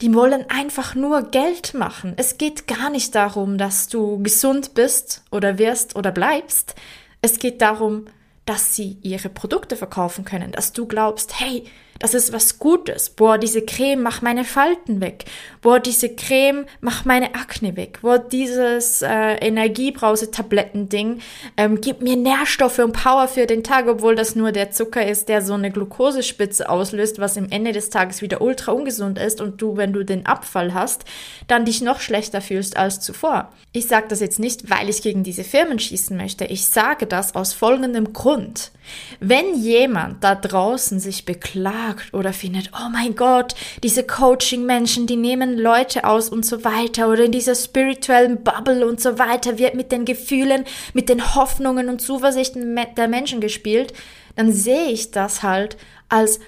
die 0.00 0.14
wollen 0.14 0.48
einfach 0.48 0.94
nur 0.94 1.30
Geld 1.30 1.74
machen. 1.74 2.14
Es 2.16 2.38
geht 2.38 2.66
gar 2.66 2.90
nicht 2.90 3.14
darum, 3.14 3.58
dass 3.58 3.88
du 3.88 4.22
gesund 4.22 4.74
bist 4.74 5.22
oder 5.30 5.58
wirst 5.58 5.96
oder 5.96 6.10
bleibst. 6.10 6.74
Es 7.22 7.38
geht 7.38 7.60
darum, 7.60 8.06
dass 8.46 8.74
sie 8.74 8.96
ihre 9.02 9.28
Produkte 9.28 9.76
verkaufen 9.76 10.24
können, 10.24 10.52
dass 10.52 10.72
du 10.72 10.86
glaubst, 10.86 11.38
hey, 11.38 11.64
das 12.00 12.14
ist 12.14 12.32
was 12.32 12.58
Gutes. 12.58 13.10
Boah, 13.10 13.36
diese 13.36 13.60
Creme 13.62 14.02
macht 14.02 14.22
meine 14.22 14.44
Falten 14.44 15.02
weg. 15.02 15.26
Boah, 15.60 15.78
diese 15.78 16.08
Creme 16.08 16.64
macht 16.80 17.04
meine 17.04 17.34
Akne 17.34 17.76
weg. 17.76 17.98
Boah, 18.00 18.18
dieses 18.18 19.02
äh, 19.02 19.34
Energiebrause-Tabletten-Ding 19.34 21.20
ähm, 21.58 21.80
gibt 21.82 22.00
mir 22.00 22.16
Nährstoffe 22.16 22.78
und 22.78 22.92
Power 22.92 23.28
für 23.28 23.44
den 23.46 23.62
Tag, 23.62 23.86
obwohl 23.86 24.16
das 24.16 24.34
nur 24.34 24.50
der 24.50 24.70
Zucker 24.70 25.06
ist, 25.06 25.28
der 25.28 25.42
so 25.42 25.52
eine 25.52 25.70
Glukosespitze 25.70 26.70
auslöst, 26.70 27.18
was 27.18 27.36
im 27.36 27.50
Ende 27.50 27.72
des 27.72 27.90
Tages 27.90 28.22
wieder 28.22 28.40
ultra 28.40 28.72
ungesund 28.72 29.18
ist 29.18 29.42
und 29.42 29.60
du, 29.60 29.76
wenn 29.76 29.92
du 29.92 30.02
den 30.02 30.24
Abfall 30.24 30.72
hast, 30.72 31.04
dann 31.48 31.66
dich 31.66 31.82
noch 31.82 32.00
schlechter 32.00 32.40
fühlst 32.40 32.78
als 32.78 33.00
zuvor. 33.00 33.52
Ich 33.72 33.88
sage 33.88 34.06
das 34.08 34.20
jetzt 34.20 34.40
nicht, 34.40 34.70
weil 34.70 34.88
ich 34.88 35.02
gegen 35.02 35.22
diese 35.22 35.44
Firmen 35.44 35.78
schießen 35.78 36.16
möchte. 36.16 36.46
Ich 36.46 36.64
sage 36.64 37.06
das 37.06 37.34
aus 37.34 37.52
folgendem 37.52 38.14
Grund. 38.14 38.72
Wenn 39.20 39.54
jemand 39.54 40.24
da 40.24 40.34
draußen 40.34 40.98
sich 40.98 41.24
beklagt, 41.24 41.89
sagt 41.90 42.14
oder 42.14 42.32
findet, 42.32 42.70
oh 42.74 42.88
mein 42.92 43.14
Gott, 43.14 43.54
diese 43.82 44.04
Coaching-Menschen, 44.04 45.06
die 45.06 45.16
nehmen 45.16 45.58
Leute 45.58 46.04
aus 46.04 46.28
und 46.28 46.44
so 46.44 46.64
weiter 46.64 47.08
oder 47.08 47.24
in 47.24 47.32
dieser 47.32 47.54
spirituellen 47.54 48.42
Bubble 48.42 48.86
und 48.86 49.00
so 49.00 49.18
weiter 49.18 49.58
wird 49.58 49.74
mit 49.74 49.92
den 49.92 50.04
Gefühlen, 50.04 50.64
mit 50.94 51.08
den 51.08 51.34
Hoffnungen 51.34 51.88
und 51.88 52.00
Zuversichten 52.00 52.78
der 52.96 53.08
Menschen 53.08 53.40
gespielt, 53.40 53.92
dann 54.36 54.52
sehe 54.52 54.90
ich 54.90 55.10
das 55.10 55.42
halt 55.42 55.76
als 56.08 56.40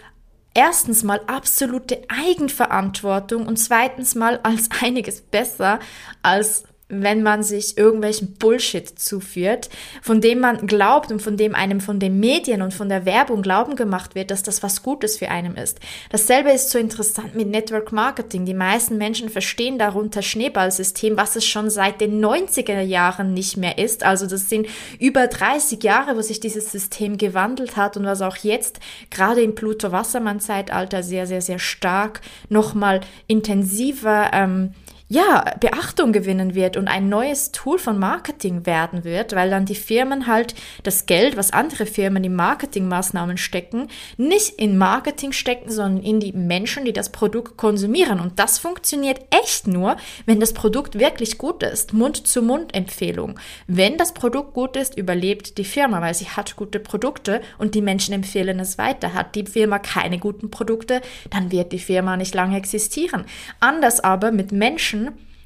erstens 0.55 1.03
mal 1.03 1.21
absolute 1.27 2.03
Eigenverantwortung 2.09 3.47
und 3.47 3.57
zweitens 3.57 4.15
mal 4.15 4.39
als 4.43 4.69
einiges 4.83 5.23
besser 5.23 5.79
als 6.23 6.65
wenn 6.89 7.23
man 7.23 7.43
sich 7.43 7.79
irgendwelchen 7.79 8.35
Bullshit 8.35 8.87
zuführt, 8.87 9.71
von 10.03 10.21
dem 10.21 10.41
man 10.41 10.67
glaubt 10.67 11.11
und 11.11 11.23
von 11.23 11.39
dem 11.39 11.55
einem 11.55 11.81
von 11.81 11.99
den 11.99 12.21
Medien 12.21 12.61
und 12.61 12.75
von 12.75 12.91
der 12.91 13.07
Werbung 13.07 13.41
glauben 13.41 13.77
gemacht 13.77 14.15
wird, 14.15 14.31
dass 14.31 14.43
das 14.43 14.63
was 14.63 14.83
Gutes 14.83 15.17
für 15.17 15.31
einen 15.31 15.57
ist. 15.57 15.81
Dasselbe 16.11 16.51
ist 16.51 16.69
so 16.69 16.79
interessant 16.79 17.35
mit 17.35 17.49
Network 17.49 17.93
Marketing. 17.93 18.45
Die 18.45 18.53
meisten 18.53 18.99
Menschen 18.99 19.31
verstehen 19.31 19.79
darunter 19.79 20.21
Schneeballsystem, 20.21 21.17
was 21.17 21.35
es 21.35 21.47
schon 21.47 21.71
seit 21.71 22.03
den 22.03 22.23
90er 22.23 22.81
Jahren 22.81 23.33
nicht 23.33 23.57
mehr 23.57 23.79
ist. 23.79 24.05
Also 24.05 24.27
das 24.27 24.51
sind 24.51 24.67
über 24.99 25.29
30 25.29 25.83
Jahre, 25.83 26.17
wo 26.17 26.21
sich 26.21 26.41
dieses 26.41 26.71
System 26.71 27.17
gewandelt 27.17 27.77
hat 27.77 27.97
und 27.97 28.05
was 28.05 28.21
auch 28.21 28.37
jetzt 28.37 28.81
gerade 29.09 29.41
im 29.41 29.55
Pluto-Wassermann-Zeitalter 29.55 31.03
sehr, 31.03 31.27
sehr, 31.27 31.41
sehr 31.41 31.59
stark 31.59 32.21
nochmal 32.51 33.01
intensiver 33.29 34.31
ähm, 34.35 34.75
ja, 35.13 35.45
Beachtung 35.61 36.13
gewinnen 36.13 36.55
wird 36.55 36.79
und 36.79 36.89
ein 36.89 37.11
neues 37.11 37.53
Tool 37.53 37.79
von 37.79 37.99
Marketing 37.99 38.65
werden 38.65 39.05
wird, 39.05 39.35
weil 39.35 39.51
dann 39.51 39.67
die 39.67 39.75
Firmen 39.75 40.27
halt 40.27 40.55
das 40.85 41.05
Geld, 41.05 41.37
was 41.37 41.53
andere 41.53 41.85
Firmen 41.85 42.25
in 42.25 42.35
Marketingmaßnahmen 42.35 43.37
stecken, 43.37 43.89
nicht 44.17 44.59
in 44.59 44.79
Marketing 44.79 45.33
stecken, 45.33 45.71
sondern 45.71 46.03
in 46.03 46.19
die 46.19 46.33
Menschen, 46.33 46.87
die 46.87 46.95
das 46.95 47.13
Produkt 47.13 47.59
konsumieren. 47.59 48.21
Und 48.21 48.39
das 48.39 48.59
funktioniert 48.59 49.21
echt 49.29 49.67
nur, 49.67 49.99
wenn 50.25 50.41
das 50.41 50.55
Produkt 50.55 50.99
wirklich 50.99 51.37
gut 51.37 51.63
ist. 51.63 51.93
Mund-zu-Mund-Empfehlung. 51.93 53.39
Wenn 53.67 53.99
das 53.99 54.15
Produkt 54.15 54.55
gut 54.55 54.79
ist, 54.79 54.97
überlebt 54.97 55.59
die 55.59 55.67
Firma, 55.67 56.01
weil 56.01 56.15
sie 56.15 56.31
hat 56.31 56.57
gute 56.57 56.81
Produkte 56.81 57.43
und 57.59 57.75
die 57.75 57.83
Menschen 57.83 58.15
empfehlen 58.15 58.59
es 58.61 58.79
weiter. 58.79 59.13
Hat 59.13 59.35
die 59.35 59.45
Firma 59.45 59.79
keine 59.79 60.19
guten 60.19 60.51
Produkte, 60.51 61.03
dann 61.29 61.53
wird 61.53 61.73
die 61.73 61.79
Firma 61.79 62.17
nicht 62.17 62.35
lange 62.35 62.57
existieren. 62.57 63.27
Anders 63.61 64.01
aber 64.01 64.33
mit 64.33 64.53
Menschen, 64.53 65.02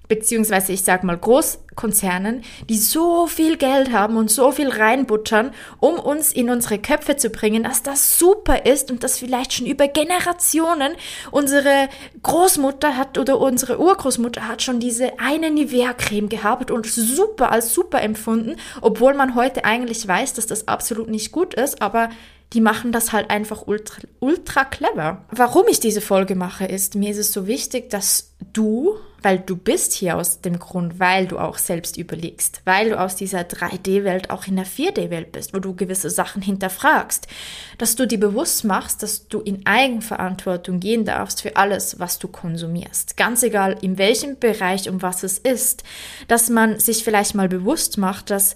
beziehungsweise 0.09 0.73
ich 0.73 0.83
sag 0.83 1.05
mal 1.05 1.17
Großkonzernen, 1.17 2.43
die 2.69 2.79
so 2.79 3.27
viel 3.27 3.57
Geld 3.57 3.93
haben 3.93 4.17
und 4.17 4.31
so 4.31 4.53
viel 4.53 4.69
reinbuttern, 4.69 5.53
um 5.81 5.99
uns 5.99 6.33
in 6.33 6.51
unsere 6.51 6.79
Köpfe 6.79 7.17
zu 7.17 7.31
bringen, 7.31 7.65
dass 7.65 7.83
das 7.83 8.19
super 8.19 8.67
ist 8.67 8.91
und 8.91 9.03
dass 9.03 9.19
vielleicht 9.19 9.53
schon 9.53 9.67
über 9.67 9.89
Generationen 9.89 10.93
unsere 11.31 11.89
Großmutter 12.23 12.97
hat 12.97 13.19
oder 13.19 13.39
unsere 13.39 13.81
Urgroßmutter 13.81 14.47
hat 14.47 14.63
schon 14.63 14.81
diese 14.81 15.19
eine 15.19 15.51
Nivea-Creme 15.51 16.29
gehabt 16.29 16.71
und 16.71 16.87
super 16.87 17.51
als 17.53 17.73
super 17.73 18.03
empfunden, 18.03 18.57
obwohl 18.81 19.15
man 19.15 19.35
heute 19.35 19.65
eigentlich 19.65 20.07
weiß, 20.07 20.35
dass 20.35 20.47
das 20.47 20.69
absolut 20.69 21.09
nicht 21.09 21.33
gut 21.33 21.55
ist, 21.55 21.83
aber 21.83 22.11
die 22.53 22.61
machen 22.61 22.93
das 22.93 23.13
halt 23.13 23.31
einfach 23.31 23.67
ultra, 23.67 24.03
ultra 24.21 24.65
clever. 24.65 25.25
Warum 25.31 25.67
ich 25.69 25.81
diese 25.81 26.01
Folge 26.01 26.37
mache, 26.37 26.65
ist, 26.65 26.95
mir 26.95 27.11
ist 27.11 27.19
es 27.19 27.33
so 27.33 27.47
wichtig, 27.47 27.91
dass 27.91 28.35
du, 28.53 28.97
weil 29.21 29.41
du 29.41 29.57
bist 29.57 29.93
hier 29.93 30.17
aus 30.17 30.43
dem 30.43 30.61
Grund, 30.61 31.01
weil 31.01 31.27
du 31.27 31.39
auch 31.39 31.59
selbst 31.59 31.97
überlegst, 31.97 32.63
weil 32.65 32.91
du 32.91 33.01
aus 33.01 33.17
dieser 33.17 33.41
3D-Welt 33.41 34.31
auch 34.31 34.47
in 34.47 34.55
der 34.55 34.67
4D-Welt 34.67 35.33
bist, 35.33 35.55
wo 35.55 35.59
du 35.59 35.75
gewisse 35.75 36.09
Sachen 36.09 36.41
hinterfragst, 36.41 37.27
dass 37.79 37.97
du 37.97 38.07
dir 38.07 38.21
bewusst 38.21 38.65
machst, 38.65 39.03
dass 39.03 39.27
du 39.27 39.41
in 39.41 39.67
Eigenverantwortung 39.67 40.79
gehen 40.79 41.05
darfst 41.05 41.43
für 41.43 41.57
alles, 41.57 41.99
was 41.99 42.21
du 42.21 42.29
konsumierst. 42.29 43.17
Ganz 43.17 43.43
egal, 43.43 43.77
in 43.81 43.99
welchem 43.99 44.39
Bereich, 44.39 44.89
um 44.89 45.03
was 45.03 45.25
es 45.25 45.39
ist, 45.39 45.83
dass 46.29 46.49
man 46.49 46.79
sich 46.79 47.03
vielleicht 47.03 47.35
mal 47.35 47.49
bewusst 47.49 47.99
macht, 47.99 48.31
dass 48.31 48.55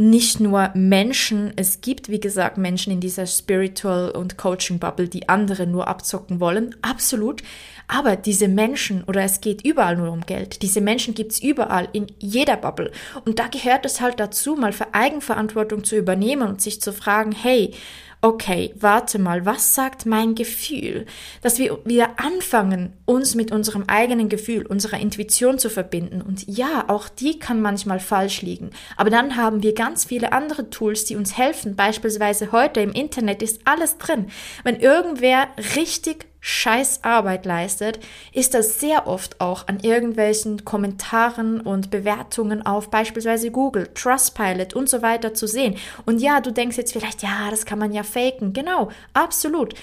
nicht 0.00 0.40
nur 0.40 0.70
Menschen, 0.74 1.52
es 1.56 1.80
gibt, 1.80 2.08
wie 2.08 2.20
gesagt, 2.20 2.56
Menschen 2.58 2.92
in 2.92 3.00
dieser 3.00 3.26
Spiritual- 3.26 4.10
und 4.10 4.38
Coaching-Bubble, 4.38 5.08
die 5.08 5.28
andere 5.28 5.66
nur 5.66 5.86
abzocken 5.86 6.40
wollen, 6.40 6.74
absolut. 6.82 7.42
Aber 7.88 8.16
diese 8.16 8.48
Menschen, 8.48 9.04
oder 9.04 9.22
es 9.22 9.40
geht 9.40 9.64
überall 9.64 9.96
nur 9.96 10.10
um 10.10 10.22
Geld, 10.22 10.62
diese 10.62 10.80
Menschen 10.80 11.14
gibt's 11.14 11.40
überall, 11.40 11.88
in 11.92 12.06
jeder 12.18 12.56
Bubble. 12.56 12.90
Und 13.24 13.38
da 13.38 13.48
gehört 13.48 13.84
es 13.84 14.00
halt 14.00 14.18
dazu, 14.18 14.56
mal 14.56 14.72
für 14.72 14.94
Eigenverantwortung 14.94 15.84
zu 15.84 15.96
übernehmen 15.96 16.48
und 16.48 16.62
sich 16.62 16.80
zu 16.80 16.92
fragen, 16.92 17.32
hey, 17.32 17.74
okay, 18.22 18.72
warte 18.76 19.18
mal, 19.18 19.44
was 19.44 19.74
sagt 19.74 20.06
mein 20.06 20.36
Gefühl? 20.36 21.06
Dass 21.42 21.58
wir 21.58 21.80
wieder 21.84 22.20
anfangen, 22.20 22.92
uns 23.04 23.34
mit 23.34 23.50
unserem 23.50 23.84
eigenen 23.88 24.28
Gefühl, 24.28 24.64
unserer 24.64 25.00
Intuition 25.00 25.58
zu 25.58 25.68
verbinden. 25.68 26.22
Und 26.22 26.46
ja, 26.46 26.84
auch 26.88 27.08
die 27.08 27.40
kann 27.40 27.60
manchmal 27.60 27.98
falsch 27.98 28.40
liegen. 28.40 28.70
Aber 28.96 29.10
dann 29.10 29.36
haben 29.36 29.64
wir 29.64 29.74
ganz 29.74 30.04
viele 30.04 30.32
andere 30.32 30.70
Tools, 30.70 31.04
die 31.04 31.16
uns 31.16 31.36
helfen. 31.36 31.74
Beispielsweise 31.74 32.52
heute 32.52 32.80
im 32.80 32.92
Internet 32.92 33.42
ist 33.42 33.60
alles 33.64 33.98
drin. 33.98 34.26
Wenn 34.62 34.78
irgendwer 34.78 35.48
richtig 35.76 36.26
scheiß 36.42 37.04
Arbeit 37.04 37.46
leistet, 37.46 38.00
ist 38.32 38.52
das 38.52 38.80
sehr 38.80 39.06
oft 39.06 39.40
auch 39.40 39.68
an 39.68 39.78
irgendwelchen 39.80 40.64
Kommentaren 40.64 41.60
und 41.60 41.90
Bewertungen 41.90 42.66
auf 42.66 42.90
beispielsweise 42.90 43.50
Google, 43.50 43.88
Trustpilot 43.94 44.74
und 44.74 44.88
so 44.88 45.00
weiter 45.02 45.32
zu 45.32 45.46
sehen. 45.46 45.76
Und 46.04 46.20
ja, 46.20 46.40
du 46.40 46.52
denkst 46.52 46.76
jetzt 46.76 46.92
vielleicht, 46.92 47.22
ja, 47.22 47.48
das 47.48 47.64
kann 47.64 47.78
man 47.78 47.92
ja 47.92 48.02
faken. 48.02 48.52
Genau, 48.52 48.90
absolut. 49.14 49.74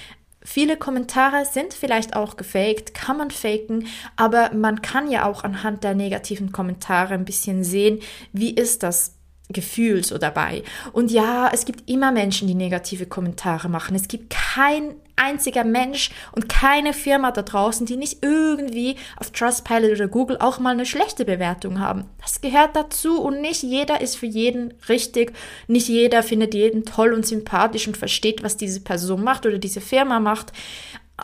Viele 0.42 0.76
Kommentare 0.76 1.44
sind 1.44 1.74
vielleicht 1.74 2.14
auch 2.14 2.36
gefaked, 2.36 2.94
kann 2.94 3.16
man 3.16 3.30
faken, 3.30 3.86
aber 4.16 4.52
man 4.54 4.82
kann 4.82 5.10
ja 5.10 5.26
auch 5.26 5.44
anhand 5.44 5.82
der 5.82 5.94
negativen 5.94 6.52
Kommentare 6.52 7.14
ein 7.14 7.24
bisschen 7.24 7.64
sehen, 7.64 8.00
wie 8.32 8.54
ist 8.54 8.82
das 8.82 9.16
Gefühl 9.52 10.04
so 10.04 10.18
dabei. 10.18 10.62
Und 10.92 11.10
ja, 11.10 11.50
es 11.52 11.64
gibt 11.64 11.88
immer 11.88 12.12
Menschen, 12.12 12.48
die 12.48 12.54
negative 12.54 13.06
Kommentare 13.06 13.68
machen. 13.68 13.94
Es 13.94 14.08
gibt 14.08 14.30
kein 14.30 14.94
einziger 15.16 15.64
Mensch 15.64 16.10
und 16.32 16.48
keine 16.48 16.92
Firma 16.92 17.30
da 17.30 17.42
draußen, 17.42 17.86
die 17.86 17.96
nicht 17.96 18.22
irgendwie 18.22 18.96
auf 19.16 19.30
Trustpilot 19.30 19.92
oder 19.92 20.08
Google 20.08 20.38
auch 20.38 20.58
mal 20.58 20.70
eine 20.70 20.86
schlechte 20.86 21.24
Bewertung 21.24 21.78
haben. 21.78 22.06
Das 22.22 22.40
gehört 22.40 22.74
dazu 22.74 23.20
und 23.20 23.40
nicht 23.40 23.62
jeder 23.62 24.00
ist 24.00 24.16
für 24.16 24.26
jeden 24.26 24.74
richtig. 24.88 25.32
Nicht 25.68 25.88
jeder 25.88 26.22
findet 26.22 26.54
jeden 26.54 26.84
toll 26.84 27.12
und 27.12 27.26
sympathisch 27.26 27.86
und 27.86 27.96
versteht, 27.96 28.42
was 28.42 28.56
diese 28.56 28.80
Person 28.80 29.22
macht 29.22 29.44
oder 29.46 29.58
diese 29.58 29.80
Firma 29.80 30.20
macht. 30.20 30.52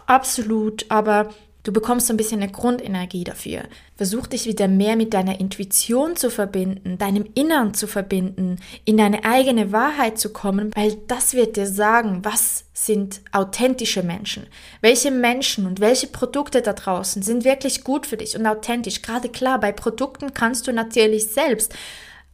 Absolut, 0.06 0.84
aber 0.90 1.30
Du 1.66 1.72
bekommst 1.72 2.06
so 2.06 2.14
ein 2.14 2.16
bisschen 2.16 2.40
eine 2.40 2.52
Grundenergie 2.52 3.24
dafür. 3.24 3.64
Versuch 3.96 4.28
dich 4.28 4.46
wieder 4.46 4.68
mehr 4.68 4.94
mit 4.94 5.12
deiner 5.12 5.40
Intuition 5.40 6.14
zu 6.14 6.30
verbinden, 6.30 6.96
deinem 6.96 7.26
Innern 7.34 7.74
zu 7.74 7.88
verbinden, 7.88 8.60
in 8.84 8.96
deine 8.96 9.24
eigene 9.24 9.72
Wahrheit 9.72 10.16
zu 10.16 10.32
kommen, 10.32 10.70
weil 10.76 10.96
das 11.08 11.34
wird 11.34 11.56
dir 11.56 11.66
sagen, 11.66 12.20
was 12.22 12.66
sind 12.72 13.20
authentische 13.32 14.04
Menschen. 14.04 14.46
Welche 14.80 15.10
Menschen 15.10 15.66
und 15.66 15.80
welche 15.80 16.06
Produkte 16.06 16.62
da 16.62 16.72
draußen 16.72 17.22
sind 17.22 17.42
wirklich 17.44 17.82
gut 17.82 18.06
für 18.06 18.16
dich 18.16 18.38
und 18.38 18.46
authentisch. 18.46 19.02
Gerade 19.02 19.28
klar, 19.28 19.58
bei 19.58 19.72
Produkten 19.72 20.34
kannst 20.34 20.68
du 20.68 20.72
natürlich 20.72 21.32
selbst 21.32 21.74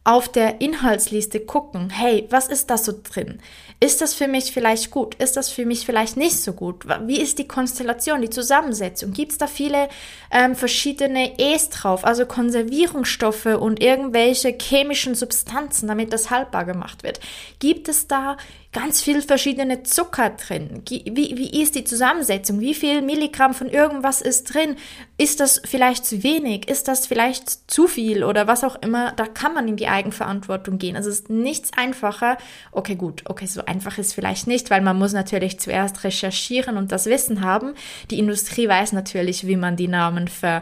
auf 0.03 0.29
der 0.29 0.61
Inhaltsliste 0.61 1.39
gucken, 1.39 1.89
hey, 1.89 2.27
was 2.29 2.49
ist 2.49 2.69
da 2.69 2.77
so 2.77 2.93
drin? 3.01 3.39
Ist 3.83 3.99
das 3.99 4.13
für 4.13 4.29
mich 4.29 4.53
vielleicht 4.53 4.91
gut? 4.91 5.15
Ist 5.15 5.35
das 5.35 5.49
für 5.49 5.65
mich 5.65 5.85
vielleicht 5.85 6.15
nicht 6.15 6.37
so 6.37 6.53
gut? 6.53 6.85
Wie 7.05 7.19
ist 7.19 7.37
die 7.37 7.49
Konstellation, 7.49 8.21
die 8.21 8.29
Zusammensetzung? 8.29 9.11
Gibt 9.11 9.33
es 9.33 9.37
da 9.37 9.45
viele 9.45 9.89
ähm, 10.31 10.55
verschiedene 10.55 11.37
E's 11.37 11.67
drauf, 11.67 12.05
also 12.05 12.25
Konservierungsstoffe 12.25 13.45
und 13.47 13.83
irgendwelche 13.83 14.57
chemischen 14.57 15.15
Substanzen, 15.15 15.89
damit 15.89 16.13
das 16.13 16.29
haltbar 16.29 16.63
gemacht 16.63 17.03
wird? 17.03 17.19
Gibt 17.59 17.89
es 17.89 18.07
da 18.07 18.37
ganz 18.73 19.01
viel 19.01 19.21
verschiedene 19.21 19.83
Zucker 19.83 20.31
drin? 20.31 20.83
Wie, 20.89 21.05
wie 21.15 21.61
ist 21.61 21.75
die 21.75 21.83
Zusammensetzung? 21.83 22.59
Wie 22.59 22.73
viel 22.73 23.01
Milligramm 23.01 23.53
von 23.53 23.69
irgendwas 23.69 24.21
ist 24.21 24.53
drin? 24.53 24.75
Ist 25.17 25.39
das 25.39 25.61
vielleicht 25.63 26.05
zu 26.05 26.23
wenig? 26.23 26.67
Ist 26.67 26.87
das 26.87 27.07
vielleicht 27.07 27.71
zu 27.71 27.87
viel 27.87 28.23
oder 28.23 28.47
was 28.47 28.63
auch 28.63 28.75
immer? 28.81 29.11
Da 29.13 29.27
kann 29.27 29.53
man 29.53 29.67
in 29.67 29.77
die 29.77 29.87
Eigenverantwortung 29.87 30.79
gehen. 30.79 30.95
Also 30.95 31.09
es 31.09 31.21
ist 31.21 31.29
nichts 31.29 31.71
einfacher. 31.77 32.37
Okay, 32.71 32.95
gut. 32.95 33.23
Okay, 33.25 33.45
so 33.45 33.63
einfach 33.65 33.97
ist 33.97 34.13
vielleicht 34.13 34.47
nicht, 34.47 34.69
weil 34.69 34.81
man 34.81 34.97
muss 34.97 35.13
natürlich 35.13 35.59
zuerst 35.59 36.03
recherchieren 36.03 36.77
und 36.77 36.91
das 36.91 37.05
Wissen 37.05 37.41
haben. 37.41 37.75
Die 38.09 38.19
Industrie 38.19 38.67
weiß 38.67 38.91
natürlich, 38.93 39.47
wie 39.47 39.57
man 39.57 39.75
die 39.75 39.87
Namen 39.87 40.27
für 40.27 40.61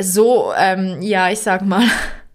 so, 0.00 0.52
ähm, 0.56 1.00
ja, 1.00 1.30
ich 1.30 1.40
sag 1.40 1.62
mal, 1.62 1.84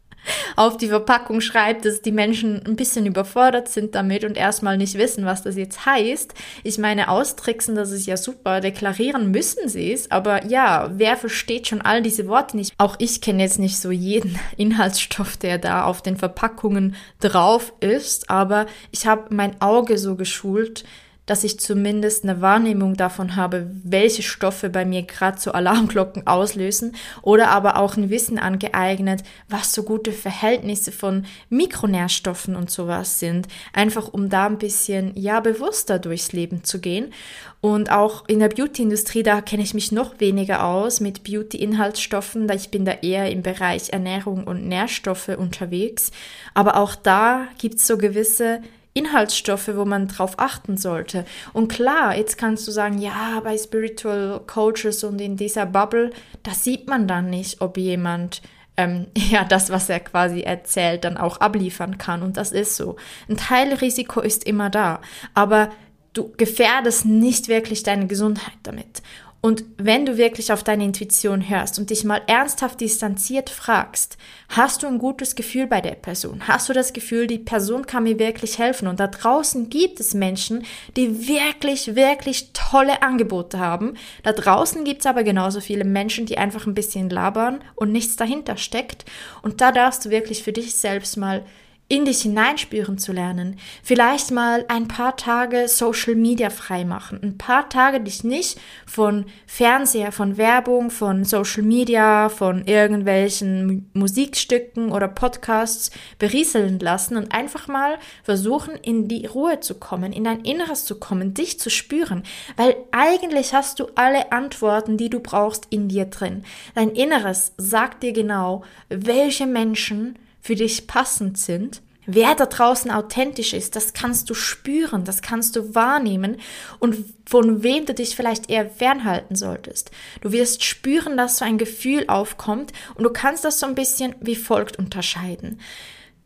auf 0.55 0.77
die 0.77 0.87
Verpackung 0.87 1.41
schreibt, 1.41 1.85
dass 1.85 2.01
die 2.01 2.11
Menschen 2.11 2.65
ein 2.65 2.75
bisschen 2.75 3.05
überfordert 3.05 3.69
sind 3.69 3.95
damit 3.95 4.23
und 4.23 4.37
erstmal 4.37 4.77
nicht 4.77 4.97
wissen, 4.97 5.25
was 5.25 5.43
das 5.43 5.55
jetzt 5.55 5.85
heißt. 5.85 6.33
Ich 6.63 6.77
meine, 6.77 7.09
austricksen, 7.09 7.75
das 7.75 7.91
ist 7.91 8.05
ja 8.05 8.17
super, 8.17 8.61
deklarieren 8.61 9.31
müssen 9.31 9.67
sie 9.67 9.91
es, 9.91 10.11
aber 10.11 10.45
ja, 10.45 10.91
wer 10.93 11.17
versteht 11.17 11.67
schon 11.67 11.81
all 11.81 12.01
diese 12.01 12.27
Worte 12.27 12.57
nicht? 12.57 12.73
Auch 12.77 12.95
ich 12.99 13.21
kenne 13.21 13.43
jetzt 13.43 13.59
nicht 13.59 13.79
so 13.79 13.91
jeden 13.91 14.39
Inhaltsstoff, 14.57 15.37
der 15.37 15.57
da 15.57 15.85
auf 15.85 16.01
den 16.01 16.17
Verpackungen 16.17 16.95
drauf 17.19 17.73
ist, 17.79 18.29
aber 18.29 18.65
ich 18.91 19.07
habe 19.07 19.33
mein 19.33 19.61
Auge 19.61 19.97
so 19.97 20.15
geschult, 20.15 20.83
dass 21.31 21.45
ich 21.45 21.61
zumindest 21.61 22.25
eine 22.25 22.41
Wahrnehmung 22.41 22.97
davon 22.97 23.37
habe, 23.37 23.71
welche 23.85 24.21
Stoffe 24.21 24.69
bei 24.69 24.83
mir 24.83 25.03
gerade 25.03 25.39
so 25.39 25.53
Alarmglocken 25.53 26.27
auslösen 26.27 26.93
oder 27.21 27.51
aber 27.51 27.77
auch 27.77 27.95
ein 27.95 28.09
Wissen 28.09 28.37
angeeignet, 28.37 29.23
was 29.47 29.71
so 29.71 29.83
gute 29.83 30.11
Verhältnisse 30.11 30.91
von 30.91 31.25
Mikronährstoffen 31.47 32.57
und 32.57 32.69
sowas 32.69 33.21
sind, 33.21 33.47
einfach 33.71 34.09
um 34.11 34.27
da 34.27 34.45
ein 34.45 34.57
bisschen 34.57 35.13
ja 35.15 35.39
bewusster 35.39 35.99
durchs 35.99 36.33
Leben 36.33 36.65
zu 36.65 36.81
gehen. 36.81 37.13
Und 37.61 37.93
auch 37.93 38.27
in 38.27 38.39
der 38.39 38.49
Beauty-Industrie, 38.49 39.23
da 39.23 39.39
kenne 39.39 39.63
ich 39.63 39.73
mich 39.73 39.93
noch 39.93 40.19
weniger 40.19 40.65
aus 40.65 40.99
mit 40.99 41.23
Beauty-Inhaltsstoffen, 41.23 42.49
da 42.49 42.55
ich 42.55 42.71
bin 42.71 42.83
da 42.83 42.91
eher 42.91 43.31
im 43.31 43.41
Bereich 43.41 43.93
Ernährung 43.93 44.43
und 44.43 44.67
Nährstoffe 44.67 45.29
unterwegs. 45.29 46.11
Aber 46.53 46.75
auch 46.75 46.93
da 46.93 47.47
gibt 47.57 47.75
es 47.75 47.87
so 47.87 47.97
gewisse 47.97 48.59
Inhaltsstoffe, 48.93 49.69
wo 49.75 49.85
man 49.85 50.07
drauf 50.07 50.33
achten 50.37 50.77
sollte. 50.77 51.25
Und 51.53 51.69
klar, 51.69 52.15
jetzt 52.17 52.37
kannst 52.37 52.67
du 52.67 52.71
sagen, 52.71 52.97
ja, 52.97 53.39
bei 53.41 53.57
Spiritual 53.57 54.41
Coaches 54.45 55.03
und 55.03 55.19
in 55.21 55.37
dieser 55.37 55.65
Bubble, 55.65 56.11
da 56.43 56.51
sieht 56.51 56.87
man 56.87 57.07
dann 57.07 57.29
nicht, 57.29 57.61
ob 57.61 57.77
jemand 57.77 58.41
ähm, 58.77 59.07
ja 59.17 59.43
das, 59.43 59.69
was 59.69 59.89
er 59.89 59.99
quasi 59.99 60.41
erzählt, 60.41 61.03
dann 61.05 61.17
auch 61.17 61.37
abliefern 61.37 61.97
kann. 61.97 62.21
Und 62.21 62.37
das 62.37 62.51
ist 62.51 62.75
so. 62.75 62.97
Ein 63.29 63.37
Teilrisiko 63.37 64.19
ist 64.19 64.43
immer 64.43 64.69
da, 64.69 65.01
aber 65.33 65.69
du 66.13 66.31
gefährdest 66.35 67.05
nicht 67.05 67.47
wirklich 67.47 67.83
deine 67.83 68.07
Gesundheit 68.07 68.57
damit. 68.63 69.01
Und 69.43 69.63
wenn 69.77 70.05
du 70.05 70.17
wirklich 70.17 70.53
auf 70.53 70.63
deine 70.63 70.85
Intuition 70.85 71.49
hörst 71.49 71.79
und 71.79 71.89
dich 71.89 72.03
mal 72.03 72.21
ernsthaft 72.27 72.79
distanziert 72.79 73.49
fragst, 73.49 74.17
hast 74.49 74.83
du 74.83 74.87
ein 74.87 74.99
gutes 74.99 75.33
Gefühl 75.33 75.65
bei 75.65 75.81
der 75.81 75.95
Person? 75.95 76.47
Hast 76.47 76.69
du 76.69 76.73
das 76.73 76.93
Gefühl, 76.93 77.25
die 77.25 77.39
Person 77.39 77.87
kann 77.87 78.03
mir 78.03 78.19
wirklich 78.19 78.59
helfen? 78.59 78.87
Und 78.87 78.99
da 78.99 79.07
draußen 79.07 79.71
gibt 79.71 79.99
es 79.99 80.13
Menschen, 80.13 80.63
die 80.95 81.27
wirklich, 81.27 81.95
wirklich 81.95 82.49
tolle 82.53 83.01
Angebote 83.01 83.57
haben. 83.57 83.95
Da 84.21 84.31
draußen 84.31 84.83
gibt 84.83 85.01
es 85.01 85.07
aber 85.07 85.23
genauso 85.23 85.59
viele 85.59 85.85
Menschen, 85.85 86.27
die 86.27 86.37
einfach 86.37 86.67
ein 86.67 86.75
bisschen 86.75 87.09
labern 87.09 87.63
und 87.73 87.91
nichts 87.91 88.17
dahinter 88.17 88.57
steckt. 88.57 89.05
Und 89.41 89.59
da 89.59 89.71
darfst 89.71 90.05
du 90.05 90.11
wirklich 90.11 90.43
für 90.43 90.53
dich 90.53 90.75
selbst 90.75 91.17
mal 91.17 91.43
in 91.91 92.05
dich 92.05 92.21
hineinspüren 92.21 92.97
zu 92.97 93.11
lernen. 93.11 93.57
Vielleicht 93.83 94.31
mal 94.31 94.63
ein 94.69 94.87
paar 94.87 95.17
Tage 95.17 95.67
Social 95.67 96.15
Media 96.15 96.49
frei 96.49 96.85
machen. 96.85 97.19
Ein 97.21 97.37
paar 97.37 97.67
Tage 97.67 97.99
dich 97.99 98.23
nicht 98.23 98.57
von 98.85 99.25
Fernseher, 99.45 100.13
von 100.13 100.37
Werbung, 100.37 100.89
von 100.89 101.25
Social 101.25 101.63
Media, 101.63 102.29
von 102.29 102.63
irgendwelchen 102.65 103.89
Musikstücken 103.93 104.93
oder 104.93 105.09
Podcasts 105.09 105.91
berieseln 106.17 106.79
lassen 106.79 107.17
und 107.17 107.33
einfach 107.33 107.67
mal 107.67 107.97
versuchen, 108.23 108.75
in 108.75 109.09
die 109.09 109.25
Ruhe 109.25 109.59
zu 109.59 109.75
kommen, 109.75 110.13
in 110.13 110.23
dein 110.23 110.45
Inneres 110.45 110.85
zu 110.85 110.97
kommen, 110.97 111.33
dich 111.33 111.59
zu 111.59 111.69
spüren. 111.69 112.23
Weil 112.55 112.77
eigentlich 112.91 113.53
hast 113.53 113.81
du 113.81 113.87
alle 113.95 114.31
Antworten, 114.31 114.95
die 114.95 115.09
du 115.09 115.19
brauchst, 115.19 115.67
in 115.69 115.89
dir 115.89 116.05
drin. 116.05 116.45
Dein 116.73 116.91
Inneres 116.91 117.51
sagt 117.57 118.01
dir 118.01 118.13
genau, 118.13 118.63
welche 118.87 119.45
Menschen 119.45 120.15
für 120.41 120.55
dich 120.55 120.87
passend 120.87 121.37
sind, 121.37 121.81
wer 122.05 122.35
da 122.35 122.45
draußen 122.45 122.91
authentisch 122.91 123.53
ist, 123.53 123.75
das 123.75 123.93
kannst 123.93 124.29
du 124.29 124.33
spüren, 124.33 125.05
das 125.05 125.21
kannst 125.21 125.55
du 125.55 125.75
wahrnehmen 125.75 126.37
und 126.79 126.97
von 127.25 127.63
wem 127.63 127.85
du 127.85 127.93
dich 127.93 128.15
vielleicht 128.15 128.49
eher 128.49 128.69
fernhalten 128.69 129.35
solltest. 129.35 129.91
Du 130.21 130.31
wirst 130.31 130.63
spüren, 130.63 131.15
dass 131.17 131.37
so 131.37 131.45
ein 131.45 131.57
Gefühl 131.57 132.05
aufkommt 132.07 132.73
und 132.95 133.03
du 133.03 133.11
kannst 133.11 133.45
das 133.45 133.59
so 133.59 133.67
ein 133.67 133.75
bisschen 133.75 134.15
wie 134.19 134.35
folgt 134.35 134.77
unterscheiden. 134.79 135.59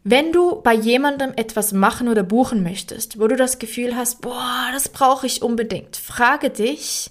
Wenn 0.03 0.31
du 0.31 0.61
bei 0.61 0.73
jemandem 0.73 1.33
etwas 1.35 1.73
machen 1.73 2.07
oder 2.07 2.21
buchen 2.21 2.61
möchtest, 2.61 3.19
wo 3.19 3.27
du 3.27 3.35
das 3.35 3.57
Gefühl 3.57 3.95
hast, 3.95 4.21
boah, 4.21 4.69
das 4.71 4.89
brauche 4.89 5.25
ich 5.25 5.41
unbedingt, 5.41 5.97
frage 5.97 6.51
dich, 6.51 7.09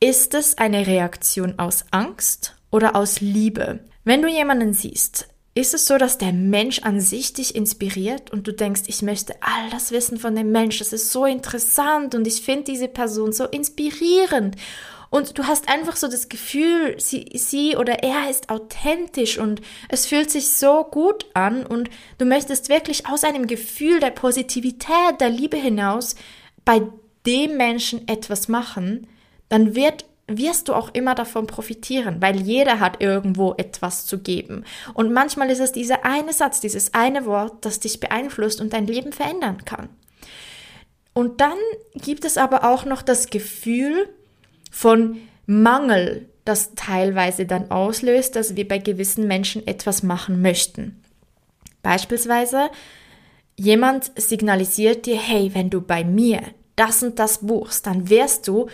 ist 0.00 0.34
es 0.34 0.58
eine 0.58 0.86
Reaktion 0.86 1.58
aus 1.58 1.84
Angst 1.92 2.56
oder 2.70 2.96
aus 2.96 3.20
Liebe? 3.20 3.80
Wenn 4.04 4.22
du 4.22 4.28
jemanden 4.28 4.74
siehst, 4.74 5.28
ist 5.56 5.72
es 5.72 5.86
so, 5.86 5.96
dass 5.96 6.18
der 6.18 6.34
Mensch 6.34 6.80
an 6.80 7.00
sich 7.00 7.32
dich 7.32 7.54
inspiriert 7.54 8.30
und 8.30 8.46
du 8.46 8.52
denkst, 8.52 8.82
ich 8.88 9.00
möchte 9.00 9.34
all 9.40 9.70
das 9.70 9.90
wissen 9.90 10.18
von 10.18 10.36
dem 10.36 10.52
Mensch, 10.52 10.78
das 10.78 10.92
ist 10.92 11.10
so 11.10 11.24
interessant 11.24 12.14
und 12.14 12.26
ich 12.26 12.42
finde 12.42 12.64
diese 12.64 12.88
Person 12.88 13.32
so 13.32 13.46
inspirierend. 13.46 14.56
Und 15.08 15.38
du 15.38 15.44
hast 15.44 15.70
einfach 15.70 15.96
so 15.96 16.08
das 16.08 16.28
Gefühl, 16.28 16.96
sie, 16.98 17.30
sie 17.34 17.74
oder 17.74 18.02
er 18.02 18.28
ist 18.28 18.50
authentisch 18.50 19.38
und 19.38 19.62
es 19.88 20.04
fühlt 20.04 20.30
sich 20.30 20.48
so 20.48 20.84
gut 20.84 21.24
an 21.32 21.64
und 21.64 21.88
du 22.18 22.26
möchtest 22.26 22.68
wirklich 22.68 23.06
aus 23.06 23.24
einem 23.24 23.46
Gefühl 23.46 23.98
der 23.98 24.10
Positivität, 24.10 25.20
der 25.20 25.30
Liebe 25.30 25.56
hinaus 25.56 26.16
bei 26.66 26.82
dem 27.24 27.56
Menschen 27.56 28.06
etwas 28.08 28.48
machen, 28.48 29.06
dann 29.48 29.74
wird 29.74 30.04
wirst 30.28 30.68
du 30.68 30.74
auch 30.74 30.92
immer 30.92 31.14
davon 31.14 31.46
profitieren, 31.46 32.16
weil 32.20 32.40
jeder 32.40 32.80
hat 32.80 33.00
irgendwo 33.00 33.54
etwas 33.54 34.06
zu 34.06 34.18
geben. 34.18 34.64
Und 34.94 35.12
manchmal 35.12 35.50
ist 35.50 35.60
es 35.60 35.72
dieser 35.72 36.04
eine 36.04 36.32
Satz, 36.32 36.60
dieses 36.60 36.94
eine 36.94 37.26
Wort, 37.26 37.64
das 37.64 37.78
dich 37.78 38.00
beeinflusst 38.00 38.60
und 38.60 38.72
dein 38.72 38.86
Leben 38.86 39.12
verändern 39.12 39.64
kann. 39.64 39.88
Und 41.14 41.40
dann 41.40 41.56
gibt 41.94 42.24
es 42.24 42.36
aber 42.36 42.64
auch 42.64 42.84
noch 42.84 43.02
das 43.02 43.30
Gefühl 43.30 44.08
von 44.70 45.18
Mangel, 45.46 46.28
das 46.44 46.74
teilweise 46.74 47.46
dann 47.46 47.70
auslöst, 47.70 48.36
dass 48.36 48.56
wir 48.56 48.68
bei 48.68 48.78
gewissen 48.78 49.26
Menschen 49.26 49.66
etwas 49.66 50.02
machen 50.02 50.42
möchten. 50.42 51.02
Beispielsweise, 51.82 52.68
jemand 53.56 54.10
signalisiert 54.16 55.06
dir, 55.06 55.16
hey, 55.16 55.52
wenn 55.54 55.70
du 55.70 55.80
bei 55.80 56.04
mir 56.04 56.42
das 56.74 57.02
und 57.02 57.18
das 57.18 57.38
buchst, 57.38 57.86
dann 57.86 58.10
wirst 58.10 58.46
du 58.48 58.68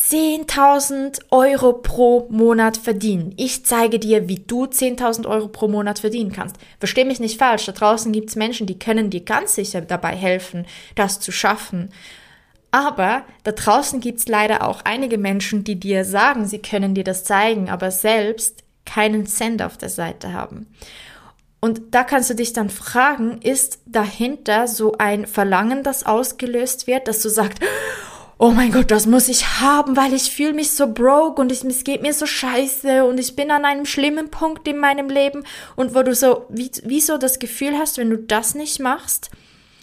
10.000 0.00 1.20
Euro 1.30 1.74
pro 1.74 2.26
Monat 2.30 2.78
verdienen. 2.78 3.34
Ich 3.36 3.66
zeige 3.66 3.98
dir, 3.98 4.28
wie 4.28 4.38
du 4.38 4.64
10.000 4.64 5.28
Euro 5.28 5.48
pro 5.48 5.68
Monat 5.68 5.98
verdienen 5.98 6.32
kannst. 6.32 6.56
Versteh 6.78 7.04
mich 7.04 7.20
nicht 7.20 7.38
falsch, 7.38 7.66
da 7.66 7.72
draußen 7.72 8.10
gibt 8.10 8.30
es 8.30 8.36
Menschen, 8.36 8.66
die 8.66 8.78
können 8.78 9.10
dir 9.10 9.20
ganz 9.20 9.54
sicher 9.56 9.82
dabei 9.82 10.16
helfen, 10.16 10.66
das 10.94 11.20
zu 11.20 11.32
schaffen. 11.32 11.90
Aber 12.70 13.24
da 13.44 13.52
draußen 13.52 14.00
gibt 14.00 14.20
es 14.20 14.28
leider 14.28 14.66
auch 14.66 14.80
einige 14.84 15.18
Menschen, 15.18 15.64
die 15.64 15.78
dir 15.78 16.04
sagen, 16.06 16.46
sie 16.46 16.60
können 16.60 16.94
dir 16.94 17.04
das 17.04 17.24
zeigen, 17.24 17.68
aber 17.68 17.90
selbst 17.90 18.64
keinen 18.86 19.26
Cent 19.26 19.60
auf 19.60 19.76
der 19.76 19.90
Seite 19.90 20.32
haben. 20.32 20.66
Und 21.60 21.94
da 21.94 22.04
kannst 22.04 22.30
du 22.30 22.34
dich 22.34 22.54
dann 22.54 22.70
fragen, 22.70 23.42
ist 23.42 23.80
dahinter 23.84 24.66
so 24.66 24.94
ein 24.96 25.26
Verlangen, 25.26 25.82
das 25.82 26.06
ausgelöst 26.06 26.86
wird, 26.86 27.06
dass 27.06 27.20
du 27.20 27.28
sagst, 27.28 27.60
oh 28.40 28.52
mein 28.52 28.72
Gott, 28.72 28.90
das 28.90 29.06
muss 29.06 29.28
ich 29.28 29.60
haben, 29.60 29.98
weil 29.98 30.14
ich 30.14 30.30
fühle 30.32 30.54
mich 30.54 30.70
so 30.70 30.90
broke 30.90 31.42
und 31.42 31.52
ich, 31.52 31.62
es 31.62 31.84
geht 31.84 32.00
mir 32.00 32.14
so 32.14 32.24
scheiße 32.24 33.04
und 33.04 33.20
ich 33.20 33.36
bin 33.36 33.50
an 33.50 33.66
einem 33.66 33.84
schlimmen 33.84 34.30
Punkt 34.30 34.66
in 34.66 34.78
meinem 34.78 35.10
Leben 35.10 35.44
und 35.76 35.94
wo 35.94 36.02
du 36.02 36.14
so, 36.14 36.46
wie, 36.48 36.70
wie 36.82 37.02
so 37.02 37.18
das 37.18 37.38
Gefühl 37.38 37.76
hast, 37.76 37.98
wenn 37.98 38.08
du 38.08 38.16
das 38.16 38.54
nicht 38.54 38.80
machst, 38.80 39.30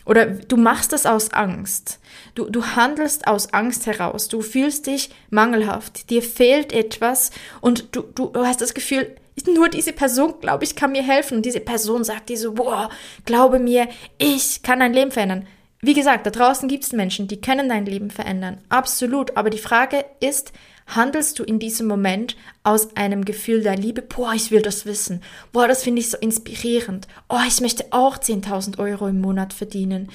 oder 0.05 0.25
du 0.25 0.57
machst 0.57 0.93
das 0.93 1.05
aus 1.05 1.33
Angst. 1.33 1.99
Du, 2.33 2.49
du 2.49 2.65
handelst 2.65 3.27
aus 3.27 3.53
Angst 3.53 3.87
heraus. 3.87 4.29
Du 4.29 4.41
fühlst 4.41 4.87
dich 4.87 5.09
mangelhaft. 5.29 6.09
Dir 6.09 6.23
fehlt 6.23 6.71
etwas 6.71 7.31
und 7.59 7.93
du, 7.93 8.03
du, 8.15 8.31
hast 8.35 8.61
das 8.61 8.73
Gefühl, 8.73 9.17
nur 9.45 9.67
diese 9.67 9.91
Person, 9.91 10.35
glaube 10.39 10.63
ich, 10.63 10.77
kann 10.77 10.93
mir 10.93 11.03
helfen. 11.03 11.35
Und 11.35 11.45
diese 11.45 11.59
Person 11.59 12.05
sagt 12.05 12.29
dir 12.29 12.37
so, 12.37 12.53
boah, 12.53 12.89
glaube 13.25 13.59
mir, 13.59 13.89
ich 14.17 14.63
kann 14.63 14.79
dein 14.79 14.93
Leben 14.93 15.11
verändern. 15.11 15.45
Wie 15.87 15.93
gesagt, 15.93 16.25
da 16.25 16.31
draußen 16.31 16.67
gibt 16.67 16.83
es 16.83 16.91
Menschen, 16.91 17.29
die 17.29 17.39
können 17.39 17.69
dein 17.69 17.85
Leben 17.85 18.11
verändern. 18.11 18.57
Absolut. 18.67 19.37
Aber 19.37 19.49
die 19.49 19.57
Frage 19.57 20.03
ist, 20.19 20.51
handelst 20.85 21.39
du 21.39 21.45
in 21.45 21.59
diesem 21.59 21.87
Moment 21.87 22.35
aus 22.63 22.97
einem 22.97 23.23
Gefühl 23.23 23.63
der 23.63 23.77
Liebe? 23.77 24.01
Boah, 24.01 24.33
ich 24.33 24.51
will 24.51 24.61
das 24.61 24.85
wissen. 24.85 25.21
Boah, 25.53 25.65
das 25.65 25.83
finde 25.83 26.01
ich 26.01 26.09
so 26.09 26.17
inspirierend. 26.17 27.07
Oh, 27.29 27.39
ich 27.47 27.61
möchte 27.61 27.85
auch 27.91 28.17
10.000 28.17 28.79
Euro 28.79 29.07
im 29.07 29.21
Monat 29.21 29.53
verdienen. 29.53 30.09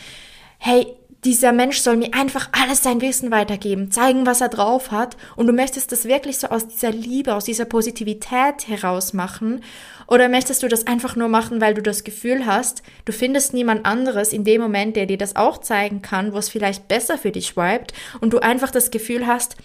Hey, 0.59 0.95
dieser 1.25 1.53
Mensch 1.53 1.79
soll 1.79 1.97
mir 1.97 2.13
einfach 2.13 2.51
alles 2.53 2.83
sein 2.83 3.01
Wissen 3.01 3.31
weitergeben, 3.31 3.91
zeigen, 3.91 4.27
was 4.27 4.43
er 4.43 4.49
drauf 4.51 4.91
hat. 4.91 5.17
Und 5.37 5.47
du 5.47 5.55
möchtest 5.55 5.91
das 5.91 6.05
wirklich 6.05 6.37
so 6.37 6.49
aus 6.49 6.69
dieser 6.69 6.91
Liebe, 6.91 7.35
aus 7.35 7.45
dieser 7.45 7.65
Positivität 7.65 8.67
heraus 8.67 9.15
machen. 9.15 9.63
Oder 10.13 10.29
möchtest 10.29 10.63
du 10.63 10.69
das 10.69 10.87
einfach 10.87 11.17
nur 11.17 11.29
machen, 11.29 11.63
weil 11.63 11.73
du 11.73 11.81
das 11.81 12.05
Gefühl 12.05 12.45
hast, 12.45 12.83
du 13.07 13.15
findest 13.15 13.55
niemand 13.55 13.87
anderes 13.87 14.35
in 14.35 14.45
dem 14.45 14.61
Moment, 14.61 14.95
der 14.95 15.07
dir 15.07 15.17
das 15.17 15.37
auch 15.37 15.57
zeigen 15.57 16.03
kann, 16.03 16.35
wo 16.35 16.37
es 16.37 16.51
vielleicht 16.51 16.87
besser 16.87 17.17
für 17.17 17.31
dich 17.31 17.57
vibet 17.57 17.95
und 18.21 18.35
du 18.35 18.39
einfach 18.39 18.71
das 18.71 18.91
Gefühl 18.91 19.27
hast, 19.27 19.57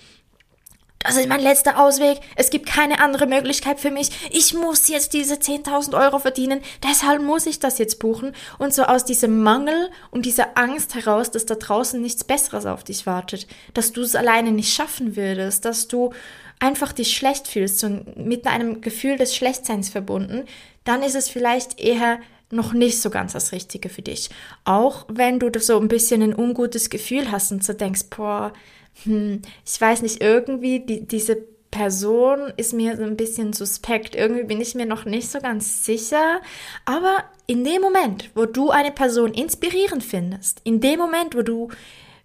das 1.07 1.15
ist 1.15 1.29
mein 1.29 1.39
letzter 1.39 1.79
Ausweg. 1.79 2.19
Es 2.35 2.49
gibt 2.49 2.65
keine 2.65 2.99
andere 2.99 3.27
Möglichkeit 3.27 3.79
für 3.79 3.91
mich. 3.91 4.09
Ich 4.29 4.53
muss 4.53 4.89
jetzt 4.89 5.13
diese 5.13 5.35
10.000 5.35 5.97
Euro 5.97 6.19
verdienen. 6.19 6.59
Deshalb 6.83 7.21
muss 7.21 7.45
ich 7.45 7.59
das 7.59 7.77
jetzt 7.77 7.99
buchen. 7.99 8.33
Und 8.57 8.73
so 8.73 8.83
aus 8.83 9.05
diesem 9.05 9.41
Mangel 9.41 9.89
und 10.11 10.25
dieser 10.25 10.57
Angst 10.57 10.95
heraus, 10.95 11.31
dass 11.31 11.45
da 11.45 11.55
draußen 11.55 12.01
nichts 12.01 12.25
Besseres 12.25 12.65
auf 12.65 12.83
dich 12.83 13.05
wartet, 13.05 13.47
dass 13.73 13.93
du 13.93 14.01
es 14.01 14.15
alleine 14.15 14.51
nicht 14.51 14.73
schaffen 14.73 15.15
würdest, 15.15 15.63
dass 15.63 15.87
du 15.87 16.11
einfach 16.59 16.91
dich 16.91 17.15
schlecht 17.15 17.47
fühlst 17.47 17.83
und 17.85 18.17
mit 18.17 18.45
einem 18.45 18.81
Gefühl 18.81 19.15
des 19.15 19.33
Schlechtseins 19.33 19.87
verbunden, 19.87 20.43
dann 20.83 21.03
ist 21.03 21.15
es 21.15 21.29
vielleicht 21.29 21.79
eher 21.79 22.19
noch 22.49 22.73
nicht 22.73 23.01
so 23.01 23.09
ganz 23.09 23.33
das 23.33 23.51
Richtige 23.51 23.89
für 23.89 24.01
dich. 24.01 24.29
Auch 24.65 25.05
wenn 25.07 25.39
du 25.39 25.51
so 25.59 25.79
ein 25.79 25.87
bisschen 25.87 26.21
ein 26.21 26.35
ungutes 26.35 26.89
Gefühl 26.89 27.31
hast 27.31 27.51
und 27.51 27.63
so 27.63 27.73
denkst, 27.73 28.05
boah, 28.15 28.53
hm, 29.03 29.41
ich 29.65 29.79
weiß 29.79 30.01
nicht, 30.01 30.21
irgendwie 30.21 30.79
die, 30.79 31.07
diese 31.07 31.37
Person 31.71 32.51
ist 32.57 32.73
mir 32.73 32.95
so 32.95 33.03
ein 33.03 33.17
bisschen 33.17 33.53
suspekt. 33.53 34.15
Irgendwie 34.15 34.43
bin 34.43 34.61
ich 34.61 34.75
mir 34.75 34.85
noch 34.85 35.05
nicht 35.05 35.29
so 35.29 35.39
ganz 35.39 35.85
sicher. 35.85 36.41
Aber 36.85 37.23
in 37.45 37.63
dem 37.63 37.81
Moment, 37.81 38.31
wo 38.35 38.45
du 38.45 38.69
eine 38.69 38.91
Person 38.91 39.33
inspirierend 39.33 40.03
findest, 40.03 40.61
in 40.63 40.81
dem 40.81 40.99
Moment, 40.99 41.35
wo 41.35 41.41
du 41.41 41.69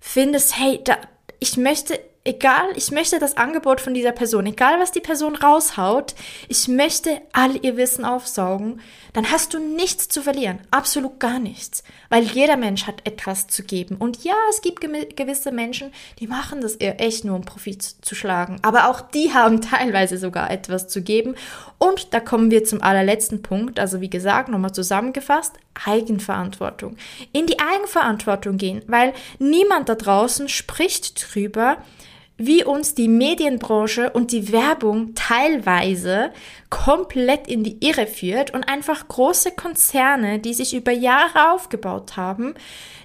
findest, 0.00 0.58
hey, 0.58 0.80
da, 0.82 0.96
ich 1.38 1.56
möchte 1.56 1.98
egal, 2.24 2.68
ich 2.76 2.90
möchte 2.92 3.18
das 3.18 3.36
Angebot 3.36 3.80
von 3.80 3.94
dieser 3.94 4.12
Person, 4.12 4.46
egal 4.46 4.78
was 4.78 4.92
die 4.92 5.00
Person 5.00 5.34
raushaut, 5.34 6.14
ich 6.48 6.68
möchte 6.68 7.20
all 7.32 7.64
ihr 7.64 7.76
Wissen 7.76 8.04
aufsaugen, 8.04 8.80
dann 9.12 9.30
hast 9.30 9.52
du 9.52 9.58
nichts 9.58 10.08
zu 10.08 10.22
verlieren, 10.22 10.60
absolut 10.70 11.18
gar 11.18 11.38
nichts, 11.38 11.82
weil 12.08 12.22
jeder 12.22 12.56
Mensch 12.56 12.86
hat 12.86 13.06
etwas 13.06 13.48
zu 13.48 13.64
geben. 13.64 13.96
Und 13.96 14.22
ja, 14.24 14.34
es 14.50 14.62
gibt 14.62 14.80
gewisse 14.80 15.52
Menschen, 15.52 15.92
die 16.20 16.28
machen 16.28 16.60
das 16.60 16.76
echt 16.80 17.24
nur, 17.24 17.36
um 17.36 17.44
Profit 17.44 17.82
zu 17.82 18.14
schlagen, 18.14 18.58
aber 18.62 18.88
auch 18.88 19.00
die 19.00 19.34
haben 19.34 19.60
teilweise 19.60 20.16
sogar 20.16 20.50
etwas 20.50 20.88
zu 20.88 21.02
geben. 21.02 21.34
Und 21.78 22.14
da 22.14 22.20
kommen 22.20 22.52
wir 22.52 22.64
zum 22.64 22.80
allerletzten 22.80 23.42
Punkt, 23.42 23.80
also 23.80 24.00
wie 24.00 24.10
gesagt, 24.10 24.48
nochmal 24.48 24.72
zusammengefasst, 24.72 25.56
Eigenverantwortung. 25.84 26.96
In 27.32 27.46
die 27.46 27.58
Eigenverantwortung 27.58 28.58
gehen, 28.58 28.82
weil 28.86 29.12
niemand 29.38 29.88
da 29.88 29.96
draußen 29.96 30.48
spricht 30.48 31.34
drüber, 31.34 31.78
wie 32.46 32.64
uns 32.64 32.94
die 32.94 33.08
Medienbranche 33.08 34.10
und 34.10 34.32
die 34.32 34.52
Werbung 34.52 35.14
teilweise 35.14 36.30
komplett 36.72 37.48
in 37.48 37.64
die 37.64 37.76
Irre 37.86 38.06
führt 38.06 38.54
und 38.54 38.64
einfach 38.66 39.06
große 39.06 39.52
Konzerne, 39.52 40.38
die 40.38 40.54
sich 40.54 40.74
über 40.74 40.90
Jahre 40.90 41.52
aufgebaut 41.52 42.16
haben, 42.16 42.54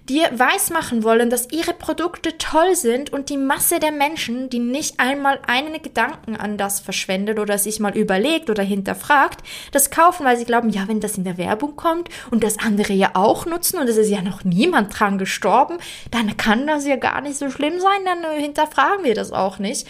dir 0.08 0.30
weismachen 0.32 1.03
wollen, 1.03 1.30
dass 1.30 1.51
ihre 1.51 1.73
Produkte 1.73 2.38
toll 2.38 2.77
sind 2.77 3.12
und 3.12 3.30
die 3.30 3.36
Masse 3.36 3.82
der 3.82 3.91
Menschen, 3.91 4.49
die 4.49 4.60
nicht 4.60 5.01
einmal 5.01 5.41
einen 5.45 5.82
Gedanken 5.82 6.38
an 6.38 6.58
das 6.58 6.80
verschwendet 6.80 7.39
oder 7.39 7.58
sich 7.58 7.82
mal 7.82 7.95
überlegt 7.95 8.49
oder 8.49 8.63
hinterfragt, 8.63 9.45
das 9.73 9.91
kaufen, 9.91 10.25
weil 10.25 10.38
sie 10.38 10.45
glauben, 10.45 10.69
ja, 10.69 10.88
wenn 10.88 11.01
das 11.01 11.17
in 11.17 11.25
der 11.25 11.38
Werbung 11.38 11.75
kommt 11.75 12.08
und 12.32 12.45
das 12.45 12.60
andere 12.60 12.93
ja 12.93 13.12
auch 13.15 13.45
nutzen 13.45 13.80
und 13.80 13.89
es 13.89 13.97
ist 13.97 14.10
ja 14.10 14.21
noch 14.21 14.45
niemand 14.45 14.97
dran 14.97 15.17
gestorben, 15.17 15.77
dann 16.10 16.38
kann 16.38 16.67
das 16.67 16.88
ja 16.88 16.95
gar 16.95 17.19
nicht 17.19 17.38
so 17.38 17.49
schlimm 17.49 17.82
sein, 17.82 18.06
dann 18.06 18.39
hinterfragen 18.39 19.03
wir 19.03 19.13
das 19.13 19.34
auch 19.34 19.60
nicht. 19.60 19.86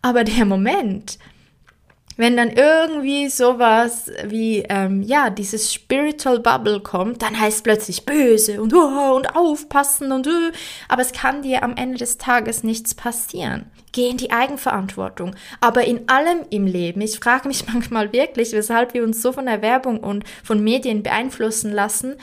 Aber 0.00 0.22
der 0.22 0.44
Moment, 0.44 1.18
wenn 2.16 2.36
dann 2.36 2.50
irgendwie 2.50 3.28
sowas 3.28 4.10
wie, 4.24 4.64
ähm, 4.68 5.02
ja, 5.02 5.30
dieses 5.30 5.72
Spiritual 5.72 6.40
Bubble 6.40 6.80
kommt, 6.80 7.22
dann 7.22 7.38
heißt 7.38 7.62
plötzlich 7.62 8.06
böse 8.06 8.60
und, 8.60 8.72
uh, 8.72 9.14
und 9.14 9.36
aufpassen 9.36 10.12
und, 10.12 10.26
uh, 10.26 10.50
aber 10.88 11.02
es 11.02 11.12
kann 11.12 11.42
dir 11.42 11.62
am 11.62 11.76
Ende 11.76 11.98
des 11.98 12.18
Tages 12.18 12.62
nichts 12.62 12.94
passieren. 12.94 13.66
Geh 13.92 14.08
in 14.08 14.16
die 14.16 14.30
Eigenverantwortung. 14.30 15.34
Aber 15.60 15.84
in 15.84 16.08
allem 16.08 16.40
im 16.50 16.66
Leben, 16.66 17.00
ich 17.00 17.18
frage 17.18 17.48
mich 17.48 17.66
manchmal 17.72 18.12
wirklich, 18.12 18.52
weshalb 18.52 18.94
wir 18.94 19.04
uns 19.04 19.22
so 19.22 19.32
von 19.32 19.46
der 19.46 19.62
Werbung 19.62 20.00
und 20.00 20.24
von 20.42 20.62
Medien 20.62 21.02
beeinflussen 21.02 21.72
lassen, 21.72 22.16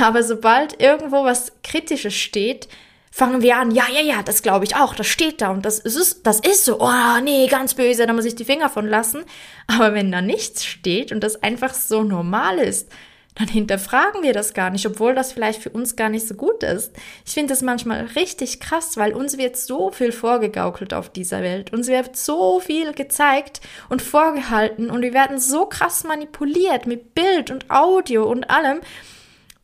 aber 0.00 0.22
sobald 0.22 0.80
irgendwo 0.80 1.24
was 1.24 1.52
Kritisches 1.62 2.14
steht, 2.14 2.68
fangen 3.10 3.42
wir 3.42 3.56
an, 3.56 3.70
ja, 3.72 3.84
ja, 3.92 4.00
ja, 4.00 4.22
das 4.22 4.42
glaube 4.42 4.64
ich 4.64 4.76
auch, 4.76 4.94
das 4.94 5.06
steht 5.06 5.40
da 5.40 5.50
und 5.50 5.64
das 5.64 5.78
ist, 5.78 6.26
das 6.26 6.40
ist 6.40 6.64
so, 6.64 6.80
oh 6.80 7.20
nee, 7.22 7.48
ganz 7.48 7.74
böse, 7.74 8.06
da 8.06 8.12
muss 8.12 8.24
ich 8.24 8.36
die 8.36 8.44
Finger 8.44 8.68
von 8.68 8.86
lassen. 8.86 9.24
Aber 9.66 9.94
wenn 9.94 10.12
da 10.12 10.22
nichts 10.22 10.64
steht 10.64 11.12
und 11.12 11.20
das 11.20 11.42
einfach 11.42 11.74
so 11.74 12.04
normal 12.04 12.58
ist, 12.58 12.90
dann 13.36 13.48
hinterfragen 13.48 14.22
wir 14.22 14.32
das 14.32 14.54
gar 14.54 14.70
nicht, 14.70 14.86
obwohl 14.86 15.14
das 15.14 15.32
vielleicht 15.32 15.62
für 15.62 15.70
uns 15.70 15.96
gar 15.96 16.08
nicht 16.08 16.26
so 16.26 16.34
gut 16.34 16.62
ist. 16.62 16.92
Ich 17.24 17.32
finde 17.32 17.52
das 17.52 17.62
manchmal 17.62 18.04
richtig 18.16 18.60
krass, 18.60 18.96
weil 18.96 19.12
uns 19.12 19.38
wird 19.38 19.56
so 19.56 19.90
viel 19.92 20.12
vorgegaukelt 20.12 20.92
auf 20.92 21.10
dieser 21.10 21.40
Welt. 21.40 21.72
Uns 21.72 21.86
wird 21.88 22.16
so 22.16 22.60
viel 22.60 22.92
gezeigt 22.92 23.60
und 23.88 24.02
vorgehalten 24.02 24.90
und 24.90 25.02
wir 25.02 25.14
werden 25.14 25.38
so 25.38 25.66
krass 25.66 26.04
manipuliert 26.04 26.86
mit 26.86 27.14
Bild 27.14 27.50
und 27.50 27.70
Audio 27.70 28.28
und 28.28 28.50
allem 28.50 28.80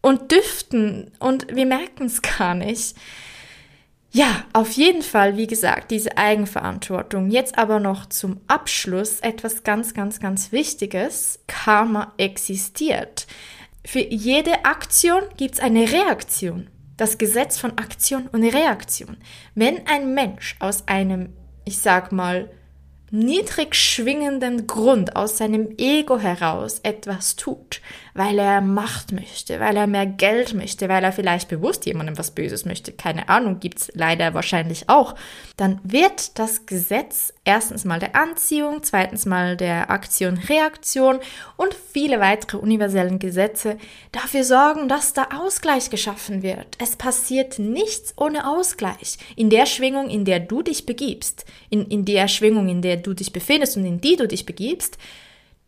und 0.00 0.30
Düften 0.30 1.10
und 1.18 1.54
wir 1.54 1.66
merken 1.66 2.06
es 2.06 2.22
gar 2.22 2.54
nicht. 2.54 2.94
Ja, 4.16 4.44
auf 4.54 4.70
jeden 4.70 5.02
Fall, 5.02 5.36
wie 5.36 5.46
gesagt, 5.46 5.90
diese 5.90 6.16
Eigenverantwortung. 6.16 7.30
Jetzt 7.30 7.58
aber 7.58 7.80
noch 7.80 8.06
zum 8.06 8.40
Abschluss 8.46 9.20
etwas 9.20 9.62
ganz, 9.62 9.92
ganz, 9.92 10.20
ganz 10.20 10.52
Wichtiges. 10.52 11.40
Karma 11.46 12.14
existiert. 12.16 13.26
Für 13.84 14.00
jede 14.00 14.64
Aktion 14.64 15.20
gibt 15.36 15.56
es 15.56 15.60
eine 15.60 15.92
Reaktion. 15.92 16.68
Das 16.96 17.18
Gesetz 17.18 17.58
von 17.58 17.76
Aktion 17.76 18.26
und 18.28 18.42
Reaktion. 18.42 19.18
Wenn 19.54 19.86
ein 19.86 20.14
Mensch 20.14 20.56
aus 20.60 20.88
einem, 20.88 21.34
ich 21.66 21.76
sag 21.76 22.10
mal, 22.10 22.48
niedrig 23.10 23.74
schwingenden 23.74 24.66
Grund 24.66 25.14
aus 25.14 25.36
seinem 25.36 25.74
Ego 25.76 26.18
heraus 26.18 26.80
etwas 26.82 27.36
tut, 27.36 27.82
weil 28.16 28.38
er 28.38 28.60
Macht 28.60 29.12
möchte, 29.12 29.60
weil 29.60 29.76
er 29.76 29.86
mehr 29.86 30.06
Geld 30.06 30.54
möchte, 30.54 30.88
weil 30.88 31.04
er 31.04 31.12
vielleicht 31.12 31.48
bewusst 31.48 31.84
jemandem 31.84 32.16
was 32.16 32.30
Böses 32.30 32.64
möchte, 32.64 32.92
keine 32.92 33.28
Ahnung, 33.28 33.60
gibt's 33.60 33.90
leider 33.94 34.32
wahrscheinlich 34.32 34.88
auch, 34.88 35.14
dann 35.56 35.80
wird 35.82 36.38
das 36.38 36.64
Gesetz 36.66 37.34
erstens 37.44 37.84
mal 37.84 38.00
der 38.00 38.16
Anziehung, 38.16 38.82
zweitens 38.82 39.26
mal 39.26 39.56
der 39.56 39.90
Aktion-Reaktion 39.90 41.18
und 41.56 41.74
viele 41.74 42.18
weitere 42.18 42.56
universellen 42.56 43.18
Gesetze 43.18 43.76
dafür 44.12 44.44
sorgen, 44.44 44.88
dass 44.88 45.12
da 45.12 45.28
Ausgleich 45.38 45.90
geschaffen 45.90 46.42
wird. 46.42 46.76
Es 46.78 46.96
passiert 46.96 47.58
nichts 47.58 48.14
ohne 48.16 48.48
Ausgleich. 48.48 49.18
In 49.36 49.50
der 49.50 49.66
Schwingung, 49.66 50.08
in 50.08 50.24
der 50.24 50.40
du 50.40 50.62
dich 50.62 50.86
begibst, 50.86 51.44
in, 51.68 51.86
in 51.88 52.06
der 52.06 52.28
Schwingung, 52.28 52.68
in 52.68 52.80
der 52.80 52.96
du 52.96 53.12
dich 53.12 53.32
befindest 53.32 53.76
und 53.76 53.84
in 53.84 54.00
die 54.00 54.16
du 54.16 54.26
dich 54.26 54.46
begibst, 54.46 54.98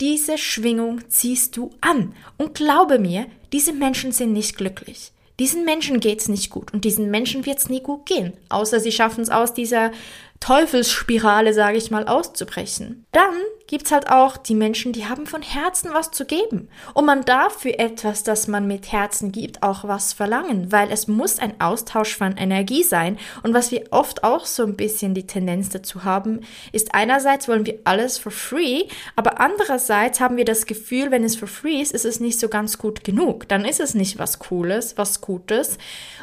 diese 0.00 0.38
Schwingung 0.38 1.00
ziehst 1.08 1.56
du 1.56 1.70
an. 1.80 2.14
Und 2.36 2.54
glaube 2.54 2.98
mir, 2.98 3.26
diese 3.52 3.72
Menschen 3.72 4.12
sind 4.12 4.32
nicht 4.32 4.56
glücklich. 4.56 5.12
Diesen 5.38 5.64
Menschen 5.64 6.00
geht's 6.00 6.28
nicht 6.28 6.50
gut 6.50 6.72
und 6.72 6.84
diesen 6.84 7.10
Menschen 7.10 7.46
wird's 7.46 7.68
nie 7.68 7.80
gut 7.80 8.06
gehen, 8.06 8.32
außer 8.48 8.80
sie 8.80 8.90
schaffen 8.90 9.22
es 9.22 9.30
aus 9.30 9.54
dieser 9.54 9.92
Teufelsspirale, 10.40 11.54
sage 11.54 11.78
ich 11.78 11.90
mal, 11.90 12.06
auszubrechen. 12.08 13.06
Dann 13.12 13.34
gibt's 13.68 13.92
halt 13.92 14.10
auch 14.10 14.38
die 14.38 14.54
Menschen, 14.54 14.92
die 14.92 15.06
haben 15.06 15.26
von 15.26 15.42
Herzen 15.42 15.90
was 15.92 16.10
zu 16.10 16.24
geben. 16.24 16.68
Und 16.94 17.04
man 17.04 17.24
darf 17.24 17.60
für 17.60 17.78
etwas, 17.78 18.24
das 18.24 18.48
man 18.48 18.66
mit 18.66 18.90
Herzen 18.90 19.30
gibt, 19.30 19.62
auch 19.62 19.84
was 19.84 20.14
verlangen, 20.14 20.72
weil 20.72 20.90
es 20.90 21.06
muss 21.06 21.38
ein 21.38 21.60
Austausch 21.60 22.16
von 22.16 22.36
Energie 22.38 22.82
sein. 22.82 23.18
Und 23.42 23.52
was 23.52 23.70
wir 23.70 23.84
oft 23.90 24.24
auch 24.24 24.46
so 24.46 24.64
ein 24.64 24.74
bisschen 24.74 25.12
die 25.12 25.26
Tendenz 25.26 25.68
dazu 25.68 26.02
haben, 26.02 26.40
ist 26.72 26.94
einerseits 26.94 27.46
wollen 27.46 27.66
wir 27.66 27.78
alles 27.84 28.16
for 28.16 28.32
free, 28.32 28.84
aber 29.16 29.38
andererseits 29.38 30.18
haben 30.18 30.38
wir 30.38 30.46
das 30.46 30.64
Gefühl, 30.64 31.10
wenn 31.10 31.22
es 31.22 31.36
for 31.36 31.48
free 31.48 31.80
ist, 31.80 31.92
ist 31.92 32.06
es 32.06 32.20
nicht 32.20 32.40
so 32.40 32.48
ganz 32.48 32.78
gut 32.78 33.04
genug. 33.04 33.46
Dann 33.48 33.66
ist 33.66 33.80
es 33.80 33.94
nicht 33.94 34.18
was 34.18 34.38
Cooles, 34.38 34.96
was 34.96 35.20
Gutes. 35.20 35.76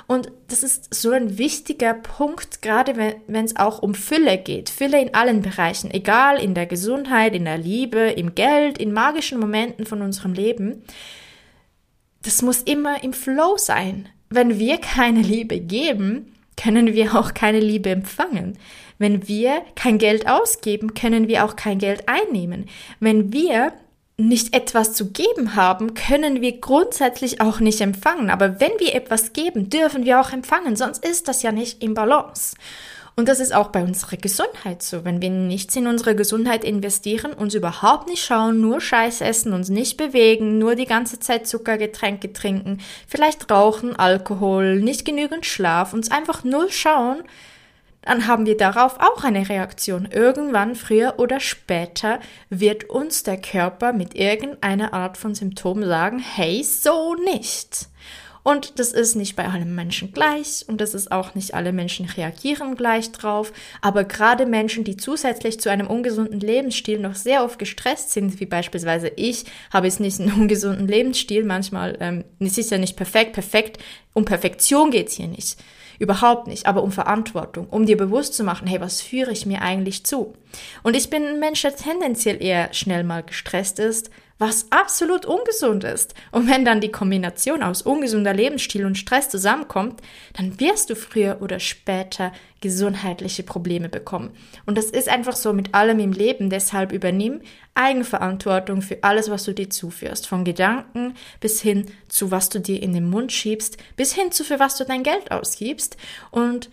Und 0.08 0.32
das 0.48 0.64
ist 0.64 0.94
so 0.94 1.12
ein 1.12 1.38
wichtiger 1.38 1.94
Punkt, 1.94 2.62
gerade 2.62 2.96
wenn 3.28 3.46
es 3.46 3.56
auch 3.56 3.82
um 3.82 3.94
Fülle 3.96 4.38
geht. 4.38 4.70
Fülle 4.70 5.02
in 5.02 5.14
allen 5.14 5.42
Bereichen, 5.42 5.92
egal 5.92 6.40
in 6.40 6.54
der 6.54 6.66
Gesundheit, 6.66 7.35
in 7.36 7.46
der 7.46 7.58
Liebe, 7.58 8.00
im 8.00 8.34
Geld, 8.34 8.78
in 8.78 8.94
magischen 8.94 9.40
Momenten 9.40 9.86
von 9.86 10.02
unserem 10.02 10.34
Leben. 10.34 10.84
Das 12.24 12.42
muss 12.42 12.62
immer 12.64 13.04
im 13.04 13.14
Flow 13.14 13.58
sein. 13.58 14.10
Wenn 14.30 14.58
wir 14.58 14.80
keine 14.80 15.22
Liebe 15.22 15.60
geben, 15.60 16.34
können 16.58 16.94
wir 16.94 17.16
auch 17.16 17.34
keine 17.34 17.60
Liebe 17.60 17.90
empfangen. 17.90 18.58
Wenn 18.98 19.28
wir 19.28 19.62
kein 19.76 19.98
Geld 19.98 20.28
ausgeben, 20.28 20.94
können 20.94 21.28
wir 21.28 21.46
auch 21.46 21.56
kein 21.56 21.80
Geld 21.80 22.08
einnehmen. 22.08 22.66
Wenn 23.00 23.34
wir 23.34 23.74
nicht 24.18 24.56
etwas 24.56 24.94
zu 24.94 25.12
geben 25.12 25.56
haben, 25.56 25.94
können 25.94 26.42
wir 26.42 26.60
grundsätzlich 26.60 27.42
auch 27.42 27.60
nicht 27.60 27.82
empfangen. 27.82 28.30
Aber 28.30 28.62
wenn 28.62 28.72
wir 28.80 28.96
etwas 28.96 29.34
geben, 29.34 29.70
dürfen 29.70 30.06
wir 30.06 30.22
auch 30.22 30.32
empfangen, 30.32 30.78
sonst 30.78 31.06
ist 31.06 31.28
das 31.28 31.44
ja 31.44 31.52
nicht 31.52 31.84
im 31.84 31.94
Balance. 31.94 32.56
Und 33.18 33.30
das 33.30 33.40
ist 33.40 33.54
auch 33.54 33.70
bei 33.70 33.82
unserer 33.82 34.18
Gesundheit 34.18 34.84
so. 34.84 35.06
Wenn 35.06 35.22
wir 35.22 35.30
nichts 35.30 35.76
in 35.78 35.88
unsere 35.88 36.16
Gesundheit 36.16 36.66
investieren, 36.66 37.32
uns 37.32 37.54
überhaupt 37.54 38.10
nicht 38.10 38.24
schauen, 38.24 38.60
nur 38.60 38.82
Scheiß 38.82 39.22
essen, 39.22 39.54
uns 39.54 39.70
nicht 39.70 39.96
bewegen, 39.96 40.58
nur 40.58 40.76
die 40.76 40.86
ganze 40.86 41.20
Zeit 41.20 41.48
Zuckergetränke 41.48 42.34
trinken, 42.34 42.80
vielleicht 43.08 43.50
rauchen, 43.50 43.96
Alkohol, 43.96 44.82
nicht 44.82 45.06
genügend 45.06 45.46
Schlaf, 45.46 45.94
uns 45.94 46.12
einfach 46.12 46.44
null 46.44 46.70
schauen, 46.72 47.24
dann 48.02 48.28
haben 48.28 48.46
wir 48.46 48.58
darauf 48.58 49.00
auch 49.00 49.24
eine 49.24 49.50
Reaktion. 49.50 50.08
Irgendwann, 50.12 50.76
früher 50.76 51.16
oder 51.18 51.40
später, 51.40 52.20
wird 52.50 52.84
uns 52.90 53.24
der 53.24 53.38
Körper 53.42 53.94
mit 53.94 54.14
irgendeiner 54.14 54.94
Art 54.94 55.18
von 55.18 55.34
Symptom 55.34 55.84
sagen, 55.84 56.20
hey, 56.20 56.64
so 56.64 57.16
nicht. 57.16 57.88
Und 58.48 58.78
das 58.78 58.92
ist 58.92 59.16
nicht 59.16 59.36
bei 59.36 59.48
allen 59.48 59.74
Menschen 59.74 60.14
gleich 60.14 60.66
und 60.68 60.80
das 60.80 60.94
ist 60.94 61.12
auch 61.12 61.34
nicht 61.34 61.56
alle 61.56 61.74
Menschen 61.74 62.06
reagieren 62.06 62.76
gleich 62.76 63.12
drauf. 63.12 63.52
Aber 63.82 64.04
gerade 64.04 64.46
Menschen, 64.46 64.84
die 64.84 64.98
zusätzlich 64.98 65.60
zu 65.60 65.72
einem 65.72 65.88
ungesunden 65.88 66.40
Lebensstil 66.40 67.00
noch 67.00 67.16
sehr 67.16 67.44
oft 67.44 67.58
gestresst 67.58 68.12
sind, 68.12 68.40
wie 68.40 68.46
beispielsweise 68.46 69.08
ich, 69.16 69.46
habe 69.74 69.88
jetzt 69.88 70.00
nicht 70.00 70.20
einen 70.20 70.32
ungesunden 70.40 70.88
Lebensstil. 70.88 71.44
Manchmal 71.44 71.98
ähm, 72.00 72.24
es 72.38 72.60
ist 72.60 72.70
ja 72.70 72.78
nicht 72.78 72.96
perfekt. 72.96 73.34
Perfekt, 73.34 73.80
um 74.14 74.26
Perfektion 74.26 74.92
geht's 74.92 75.16
hier 75.16 75.28
nicht. 75.28 75.58
Überhaupt 75.98 76.46
nicht, 76.46 76.68
aber 76.68 76.84
um 76.84 76.92
Verantwortung, 76.92 77.68
um 77.70 77.88
dir 77.88 77.98
bewusst 77.98 78.36
zu 78.36 78.44
machen, 78.44 78.68
hey, 78.68 78.80
was 78.80 79.02
führe 79.02 79.32
ich 79.32 79.48
mir 79.48 79.64
eigentlich 79.64 80.06
zu? 80.06 80.36
Und 80.84 80.96
ich 80.96 81.10
bin 81.10 81.26
ein 81.26 81.40
Mensch, 81.40 81.64
der 81.64 81.76
tendenziell 81.76 82.44
eher 82.44 82.72
schnell 82.76 83.04
mal 83.04 83.24
gestresst 83.24 83.80
ist, 83.80 84.12
was 84.38 84.70
absolut 84.70 85.26
ungesund 85.26 85.84
ist. 85.86 86.14
Und 86.32 86.50
wenn 86.50 86.66
dann 86.66 86.82
die 86.82 86.92
Kombination 86.92 87.64
aus 87.64 87.82
ungesunder 87.82 88.34
Lebensstil 88.34 88.86
und 88.86 88.98
Stress 88.98 89.30
zusammenkommt, 89.30 90.02
dann 90.34 90.60
wirst 90.60 90.90
du 90.90 90.96
früher 90.96 91.38
oder 91.42 91.60
später 91.60 92.34
gesundheitliche 92.60 93.44
Probleme 93.44 93.88
bekommen. 93.88 94.32
Und 94.66 94.78
das 94.78 94.86
ist 94.86 95.08
einfach 95.08 95.36
so 95.36 95.54
mit 95.54 95.74
allem 95.74 96.00
im 96.00 96.12
Leben. 96.12 96.50
Deshalb 96.50 96.92
übernimm 96.92 97.42
Eigenverantwortung 97.76 98.82
für 98.82 99.04
alles, 99.04 99.30
was 99.30 99.46
du 99.46 99.54
dir 99.54 99.70
zuführst. 99.70 100.28
Von 100.28 100.44
Gedanken 100.44 101.14
bis 101.40 101.62
hin 101.62 101.86
zu 102.10 102.32
was 102.32 102.50
du 102.50 102.60
dir 102.60 102.82
in 102.82 102.94
den 102.94 103.10
Mund 103.10 103.32
schiebst, 103.32 103.78
bis 103.96 104.14
hin 104.14 104.32
zu 104.32 104.44
für 104.44 104.60
was 104.60 104.76
du 104.78 104.84
dein 104.84 105.04
Geld 105.04 105.32
ausgibst. 105.32 105.96
Und 106.32 106.70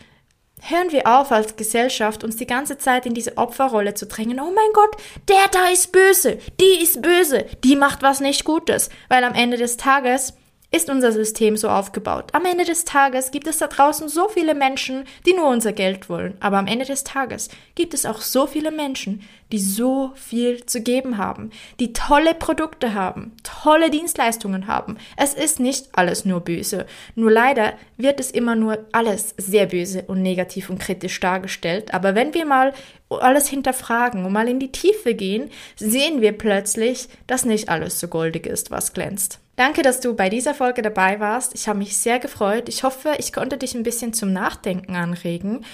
Hören 0.65 0.93
wir 0.93 1.09
auf 1.09 1.33
als 1.33 1.57
Gesellschaft, 1.57 2.23
uns 2.23 2.37
die 2.37 2.47
ganze 2.47 2.79
Zeit 2.79 3.05
in 3.05 3.15
diese 3.15 3.37
Opferrolle 3.37 3.95
zu 3.95 4.07
drängen. 4.07 4.39
Oh 4.39 4.53
mein 4.55 4.73
Gott, 4.73 4.97
der 5.29 5.49
da 5.51 5.67
ist 5.73 5.91
böse, 5.91 6.39
die 6.61 6.81
ist 6.81 7.03
böse, 7.03 7.47
die 7.65 7.75
macht 7.75 8.03
was 8.03 8.21
nicht 8.21 8.45
Gutes. 8.45 8.89
Weil 9.09 9.25
am 9.25 9.35
Ende 9.35 9.57
des 9.57 9.77
Tages 9.77 10.35
ist 10.73 10.89
unser 10.89 11.13
System 11.13 11.57
so 11.59 11.69
aufgebaut. 11.69 12.31
Am 12.33 12.47
Ende 12.47 12.65
des 12.65 12.87
Tages 12.87 13.31
gibt 13.31 13.47
es 13.47 13.59
da 13.59 13.67
draußen 13.67 14.09
so 14.09 14.29
viele 14.29 14.55
Menschen, 14.55 15.05
die 15.27 15.35
nur 15.35 15.49
unser 15.49 15.73
Geld 15.73 16.09
wollen. 16.09 16.35
Aber 16.41 16.57
am 16.57 16.67
Ende 16.67 16.87
des 16.87 17.05
Tages 17.05 17.51
gibt 17.75 17.93
es 17.93 18.07
auch 18.07 18.23
so 18.23 18.47
viele 18.47 18.71
Menschen, 18.71 19.23
die 19.53 19.59
so 19.59 20.13
viel 20.15 20.65
zu 20.65 20.81
geben 20.81 21.19
haben, 21.19 21.51
die 21.79 21.93
tolle 21.93 22.33
Produkte 22.33 22.95
haben, 22.95 23.33
tolle 23.43 23.91
Dienstleistungen 23.91 24.67
haben. 24.67 24.97
Es 25.19 25.35
ist 25.35 25.61
nicht 25.61 25.91
alles 25.93 26.25
nur 26.25 26.41
böse. 26.41 26.87
Nur 27.15 27.31
leider 27.31 27.75
wird 27.99 28.19
es 28.19 28.31
immer 28.31 28.55
nur 28.55 28.79
alles 28.93 29.35
sehr 29.37 29.67
böse 29.67 30.05
und 30.07 30.23
negativ 30.23 30.71
und 30.71 30.81
kritisch 30.81 31.21
dargestellt. 31.21 31.93
Aber 31.93 32.15
wenn 32.15 32.33
wir 32.33 32.47
mal 32.47 32.73
alles 33.11 33.47
hinterfragen 33.47 34.25
und 34.25 34.33
mal 34.33 34.49
in 34.49 34.59
die 34.59 34.73
Tiefe 34.73 35.15
gehen, 35.15 35.51
sehen 35.77 36.23
wir 36.23 36.33
plötzlich, 36.33 37.09
dass 37.27 37.45
nicht 37.45 37.69
alles 37.69 38.01
so 38.01 38.09
goldig 38.09 38.47
ist, 38.47 38.71
was 38.71 38.95
glänzt. 38.95 39.39
Danke, 39.57 39.83
dass 39.83 40.01
du 40.01 40.15
bei 40.15 40.29
dieser 40.29 40.55
Folge 40.55 40.83
dabei 40.83 41.21
warst. 41.21 41.55
Ich 41.55 41.69
habe 41.69 41.79
mich 41.79 41.97
sehr 41.97 42.19
gefreut. 42.19 42.69
Ich 42.69 42.85
hoffe, 42.85 43.15
ich 43.19 43.33
konnte 43.33 43.59
dich 43.59 43.75
ein 43.75 43.83
bisschen 43.83 44.13
zum 44.13 44.33
Nachdenken 44.33 44.97
anregen. 44.97 45.65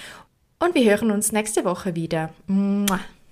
Und 0.59 0.75
wir 0.75 0.89
hören 0.89 1.11
uns 1.11 1.31
nächste 1.31 1.63
Woche 1.63 1.95
wieder. 1.95 2.29
Mua. 2.47 2.99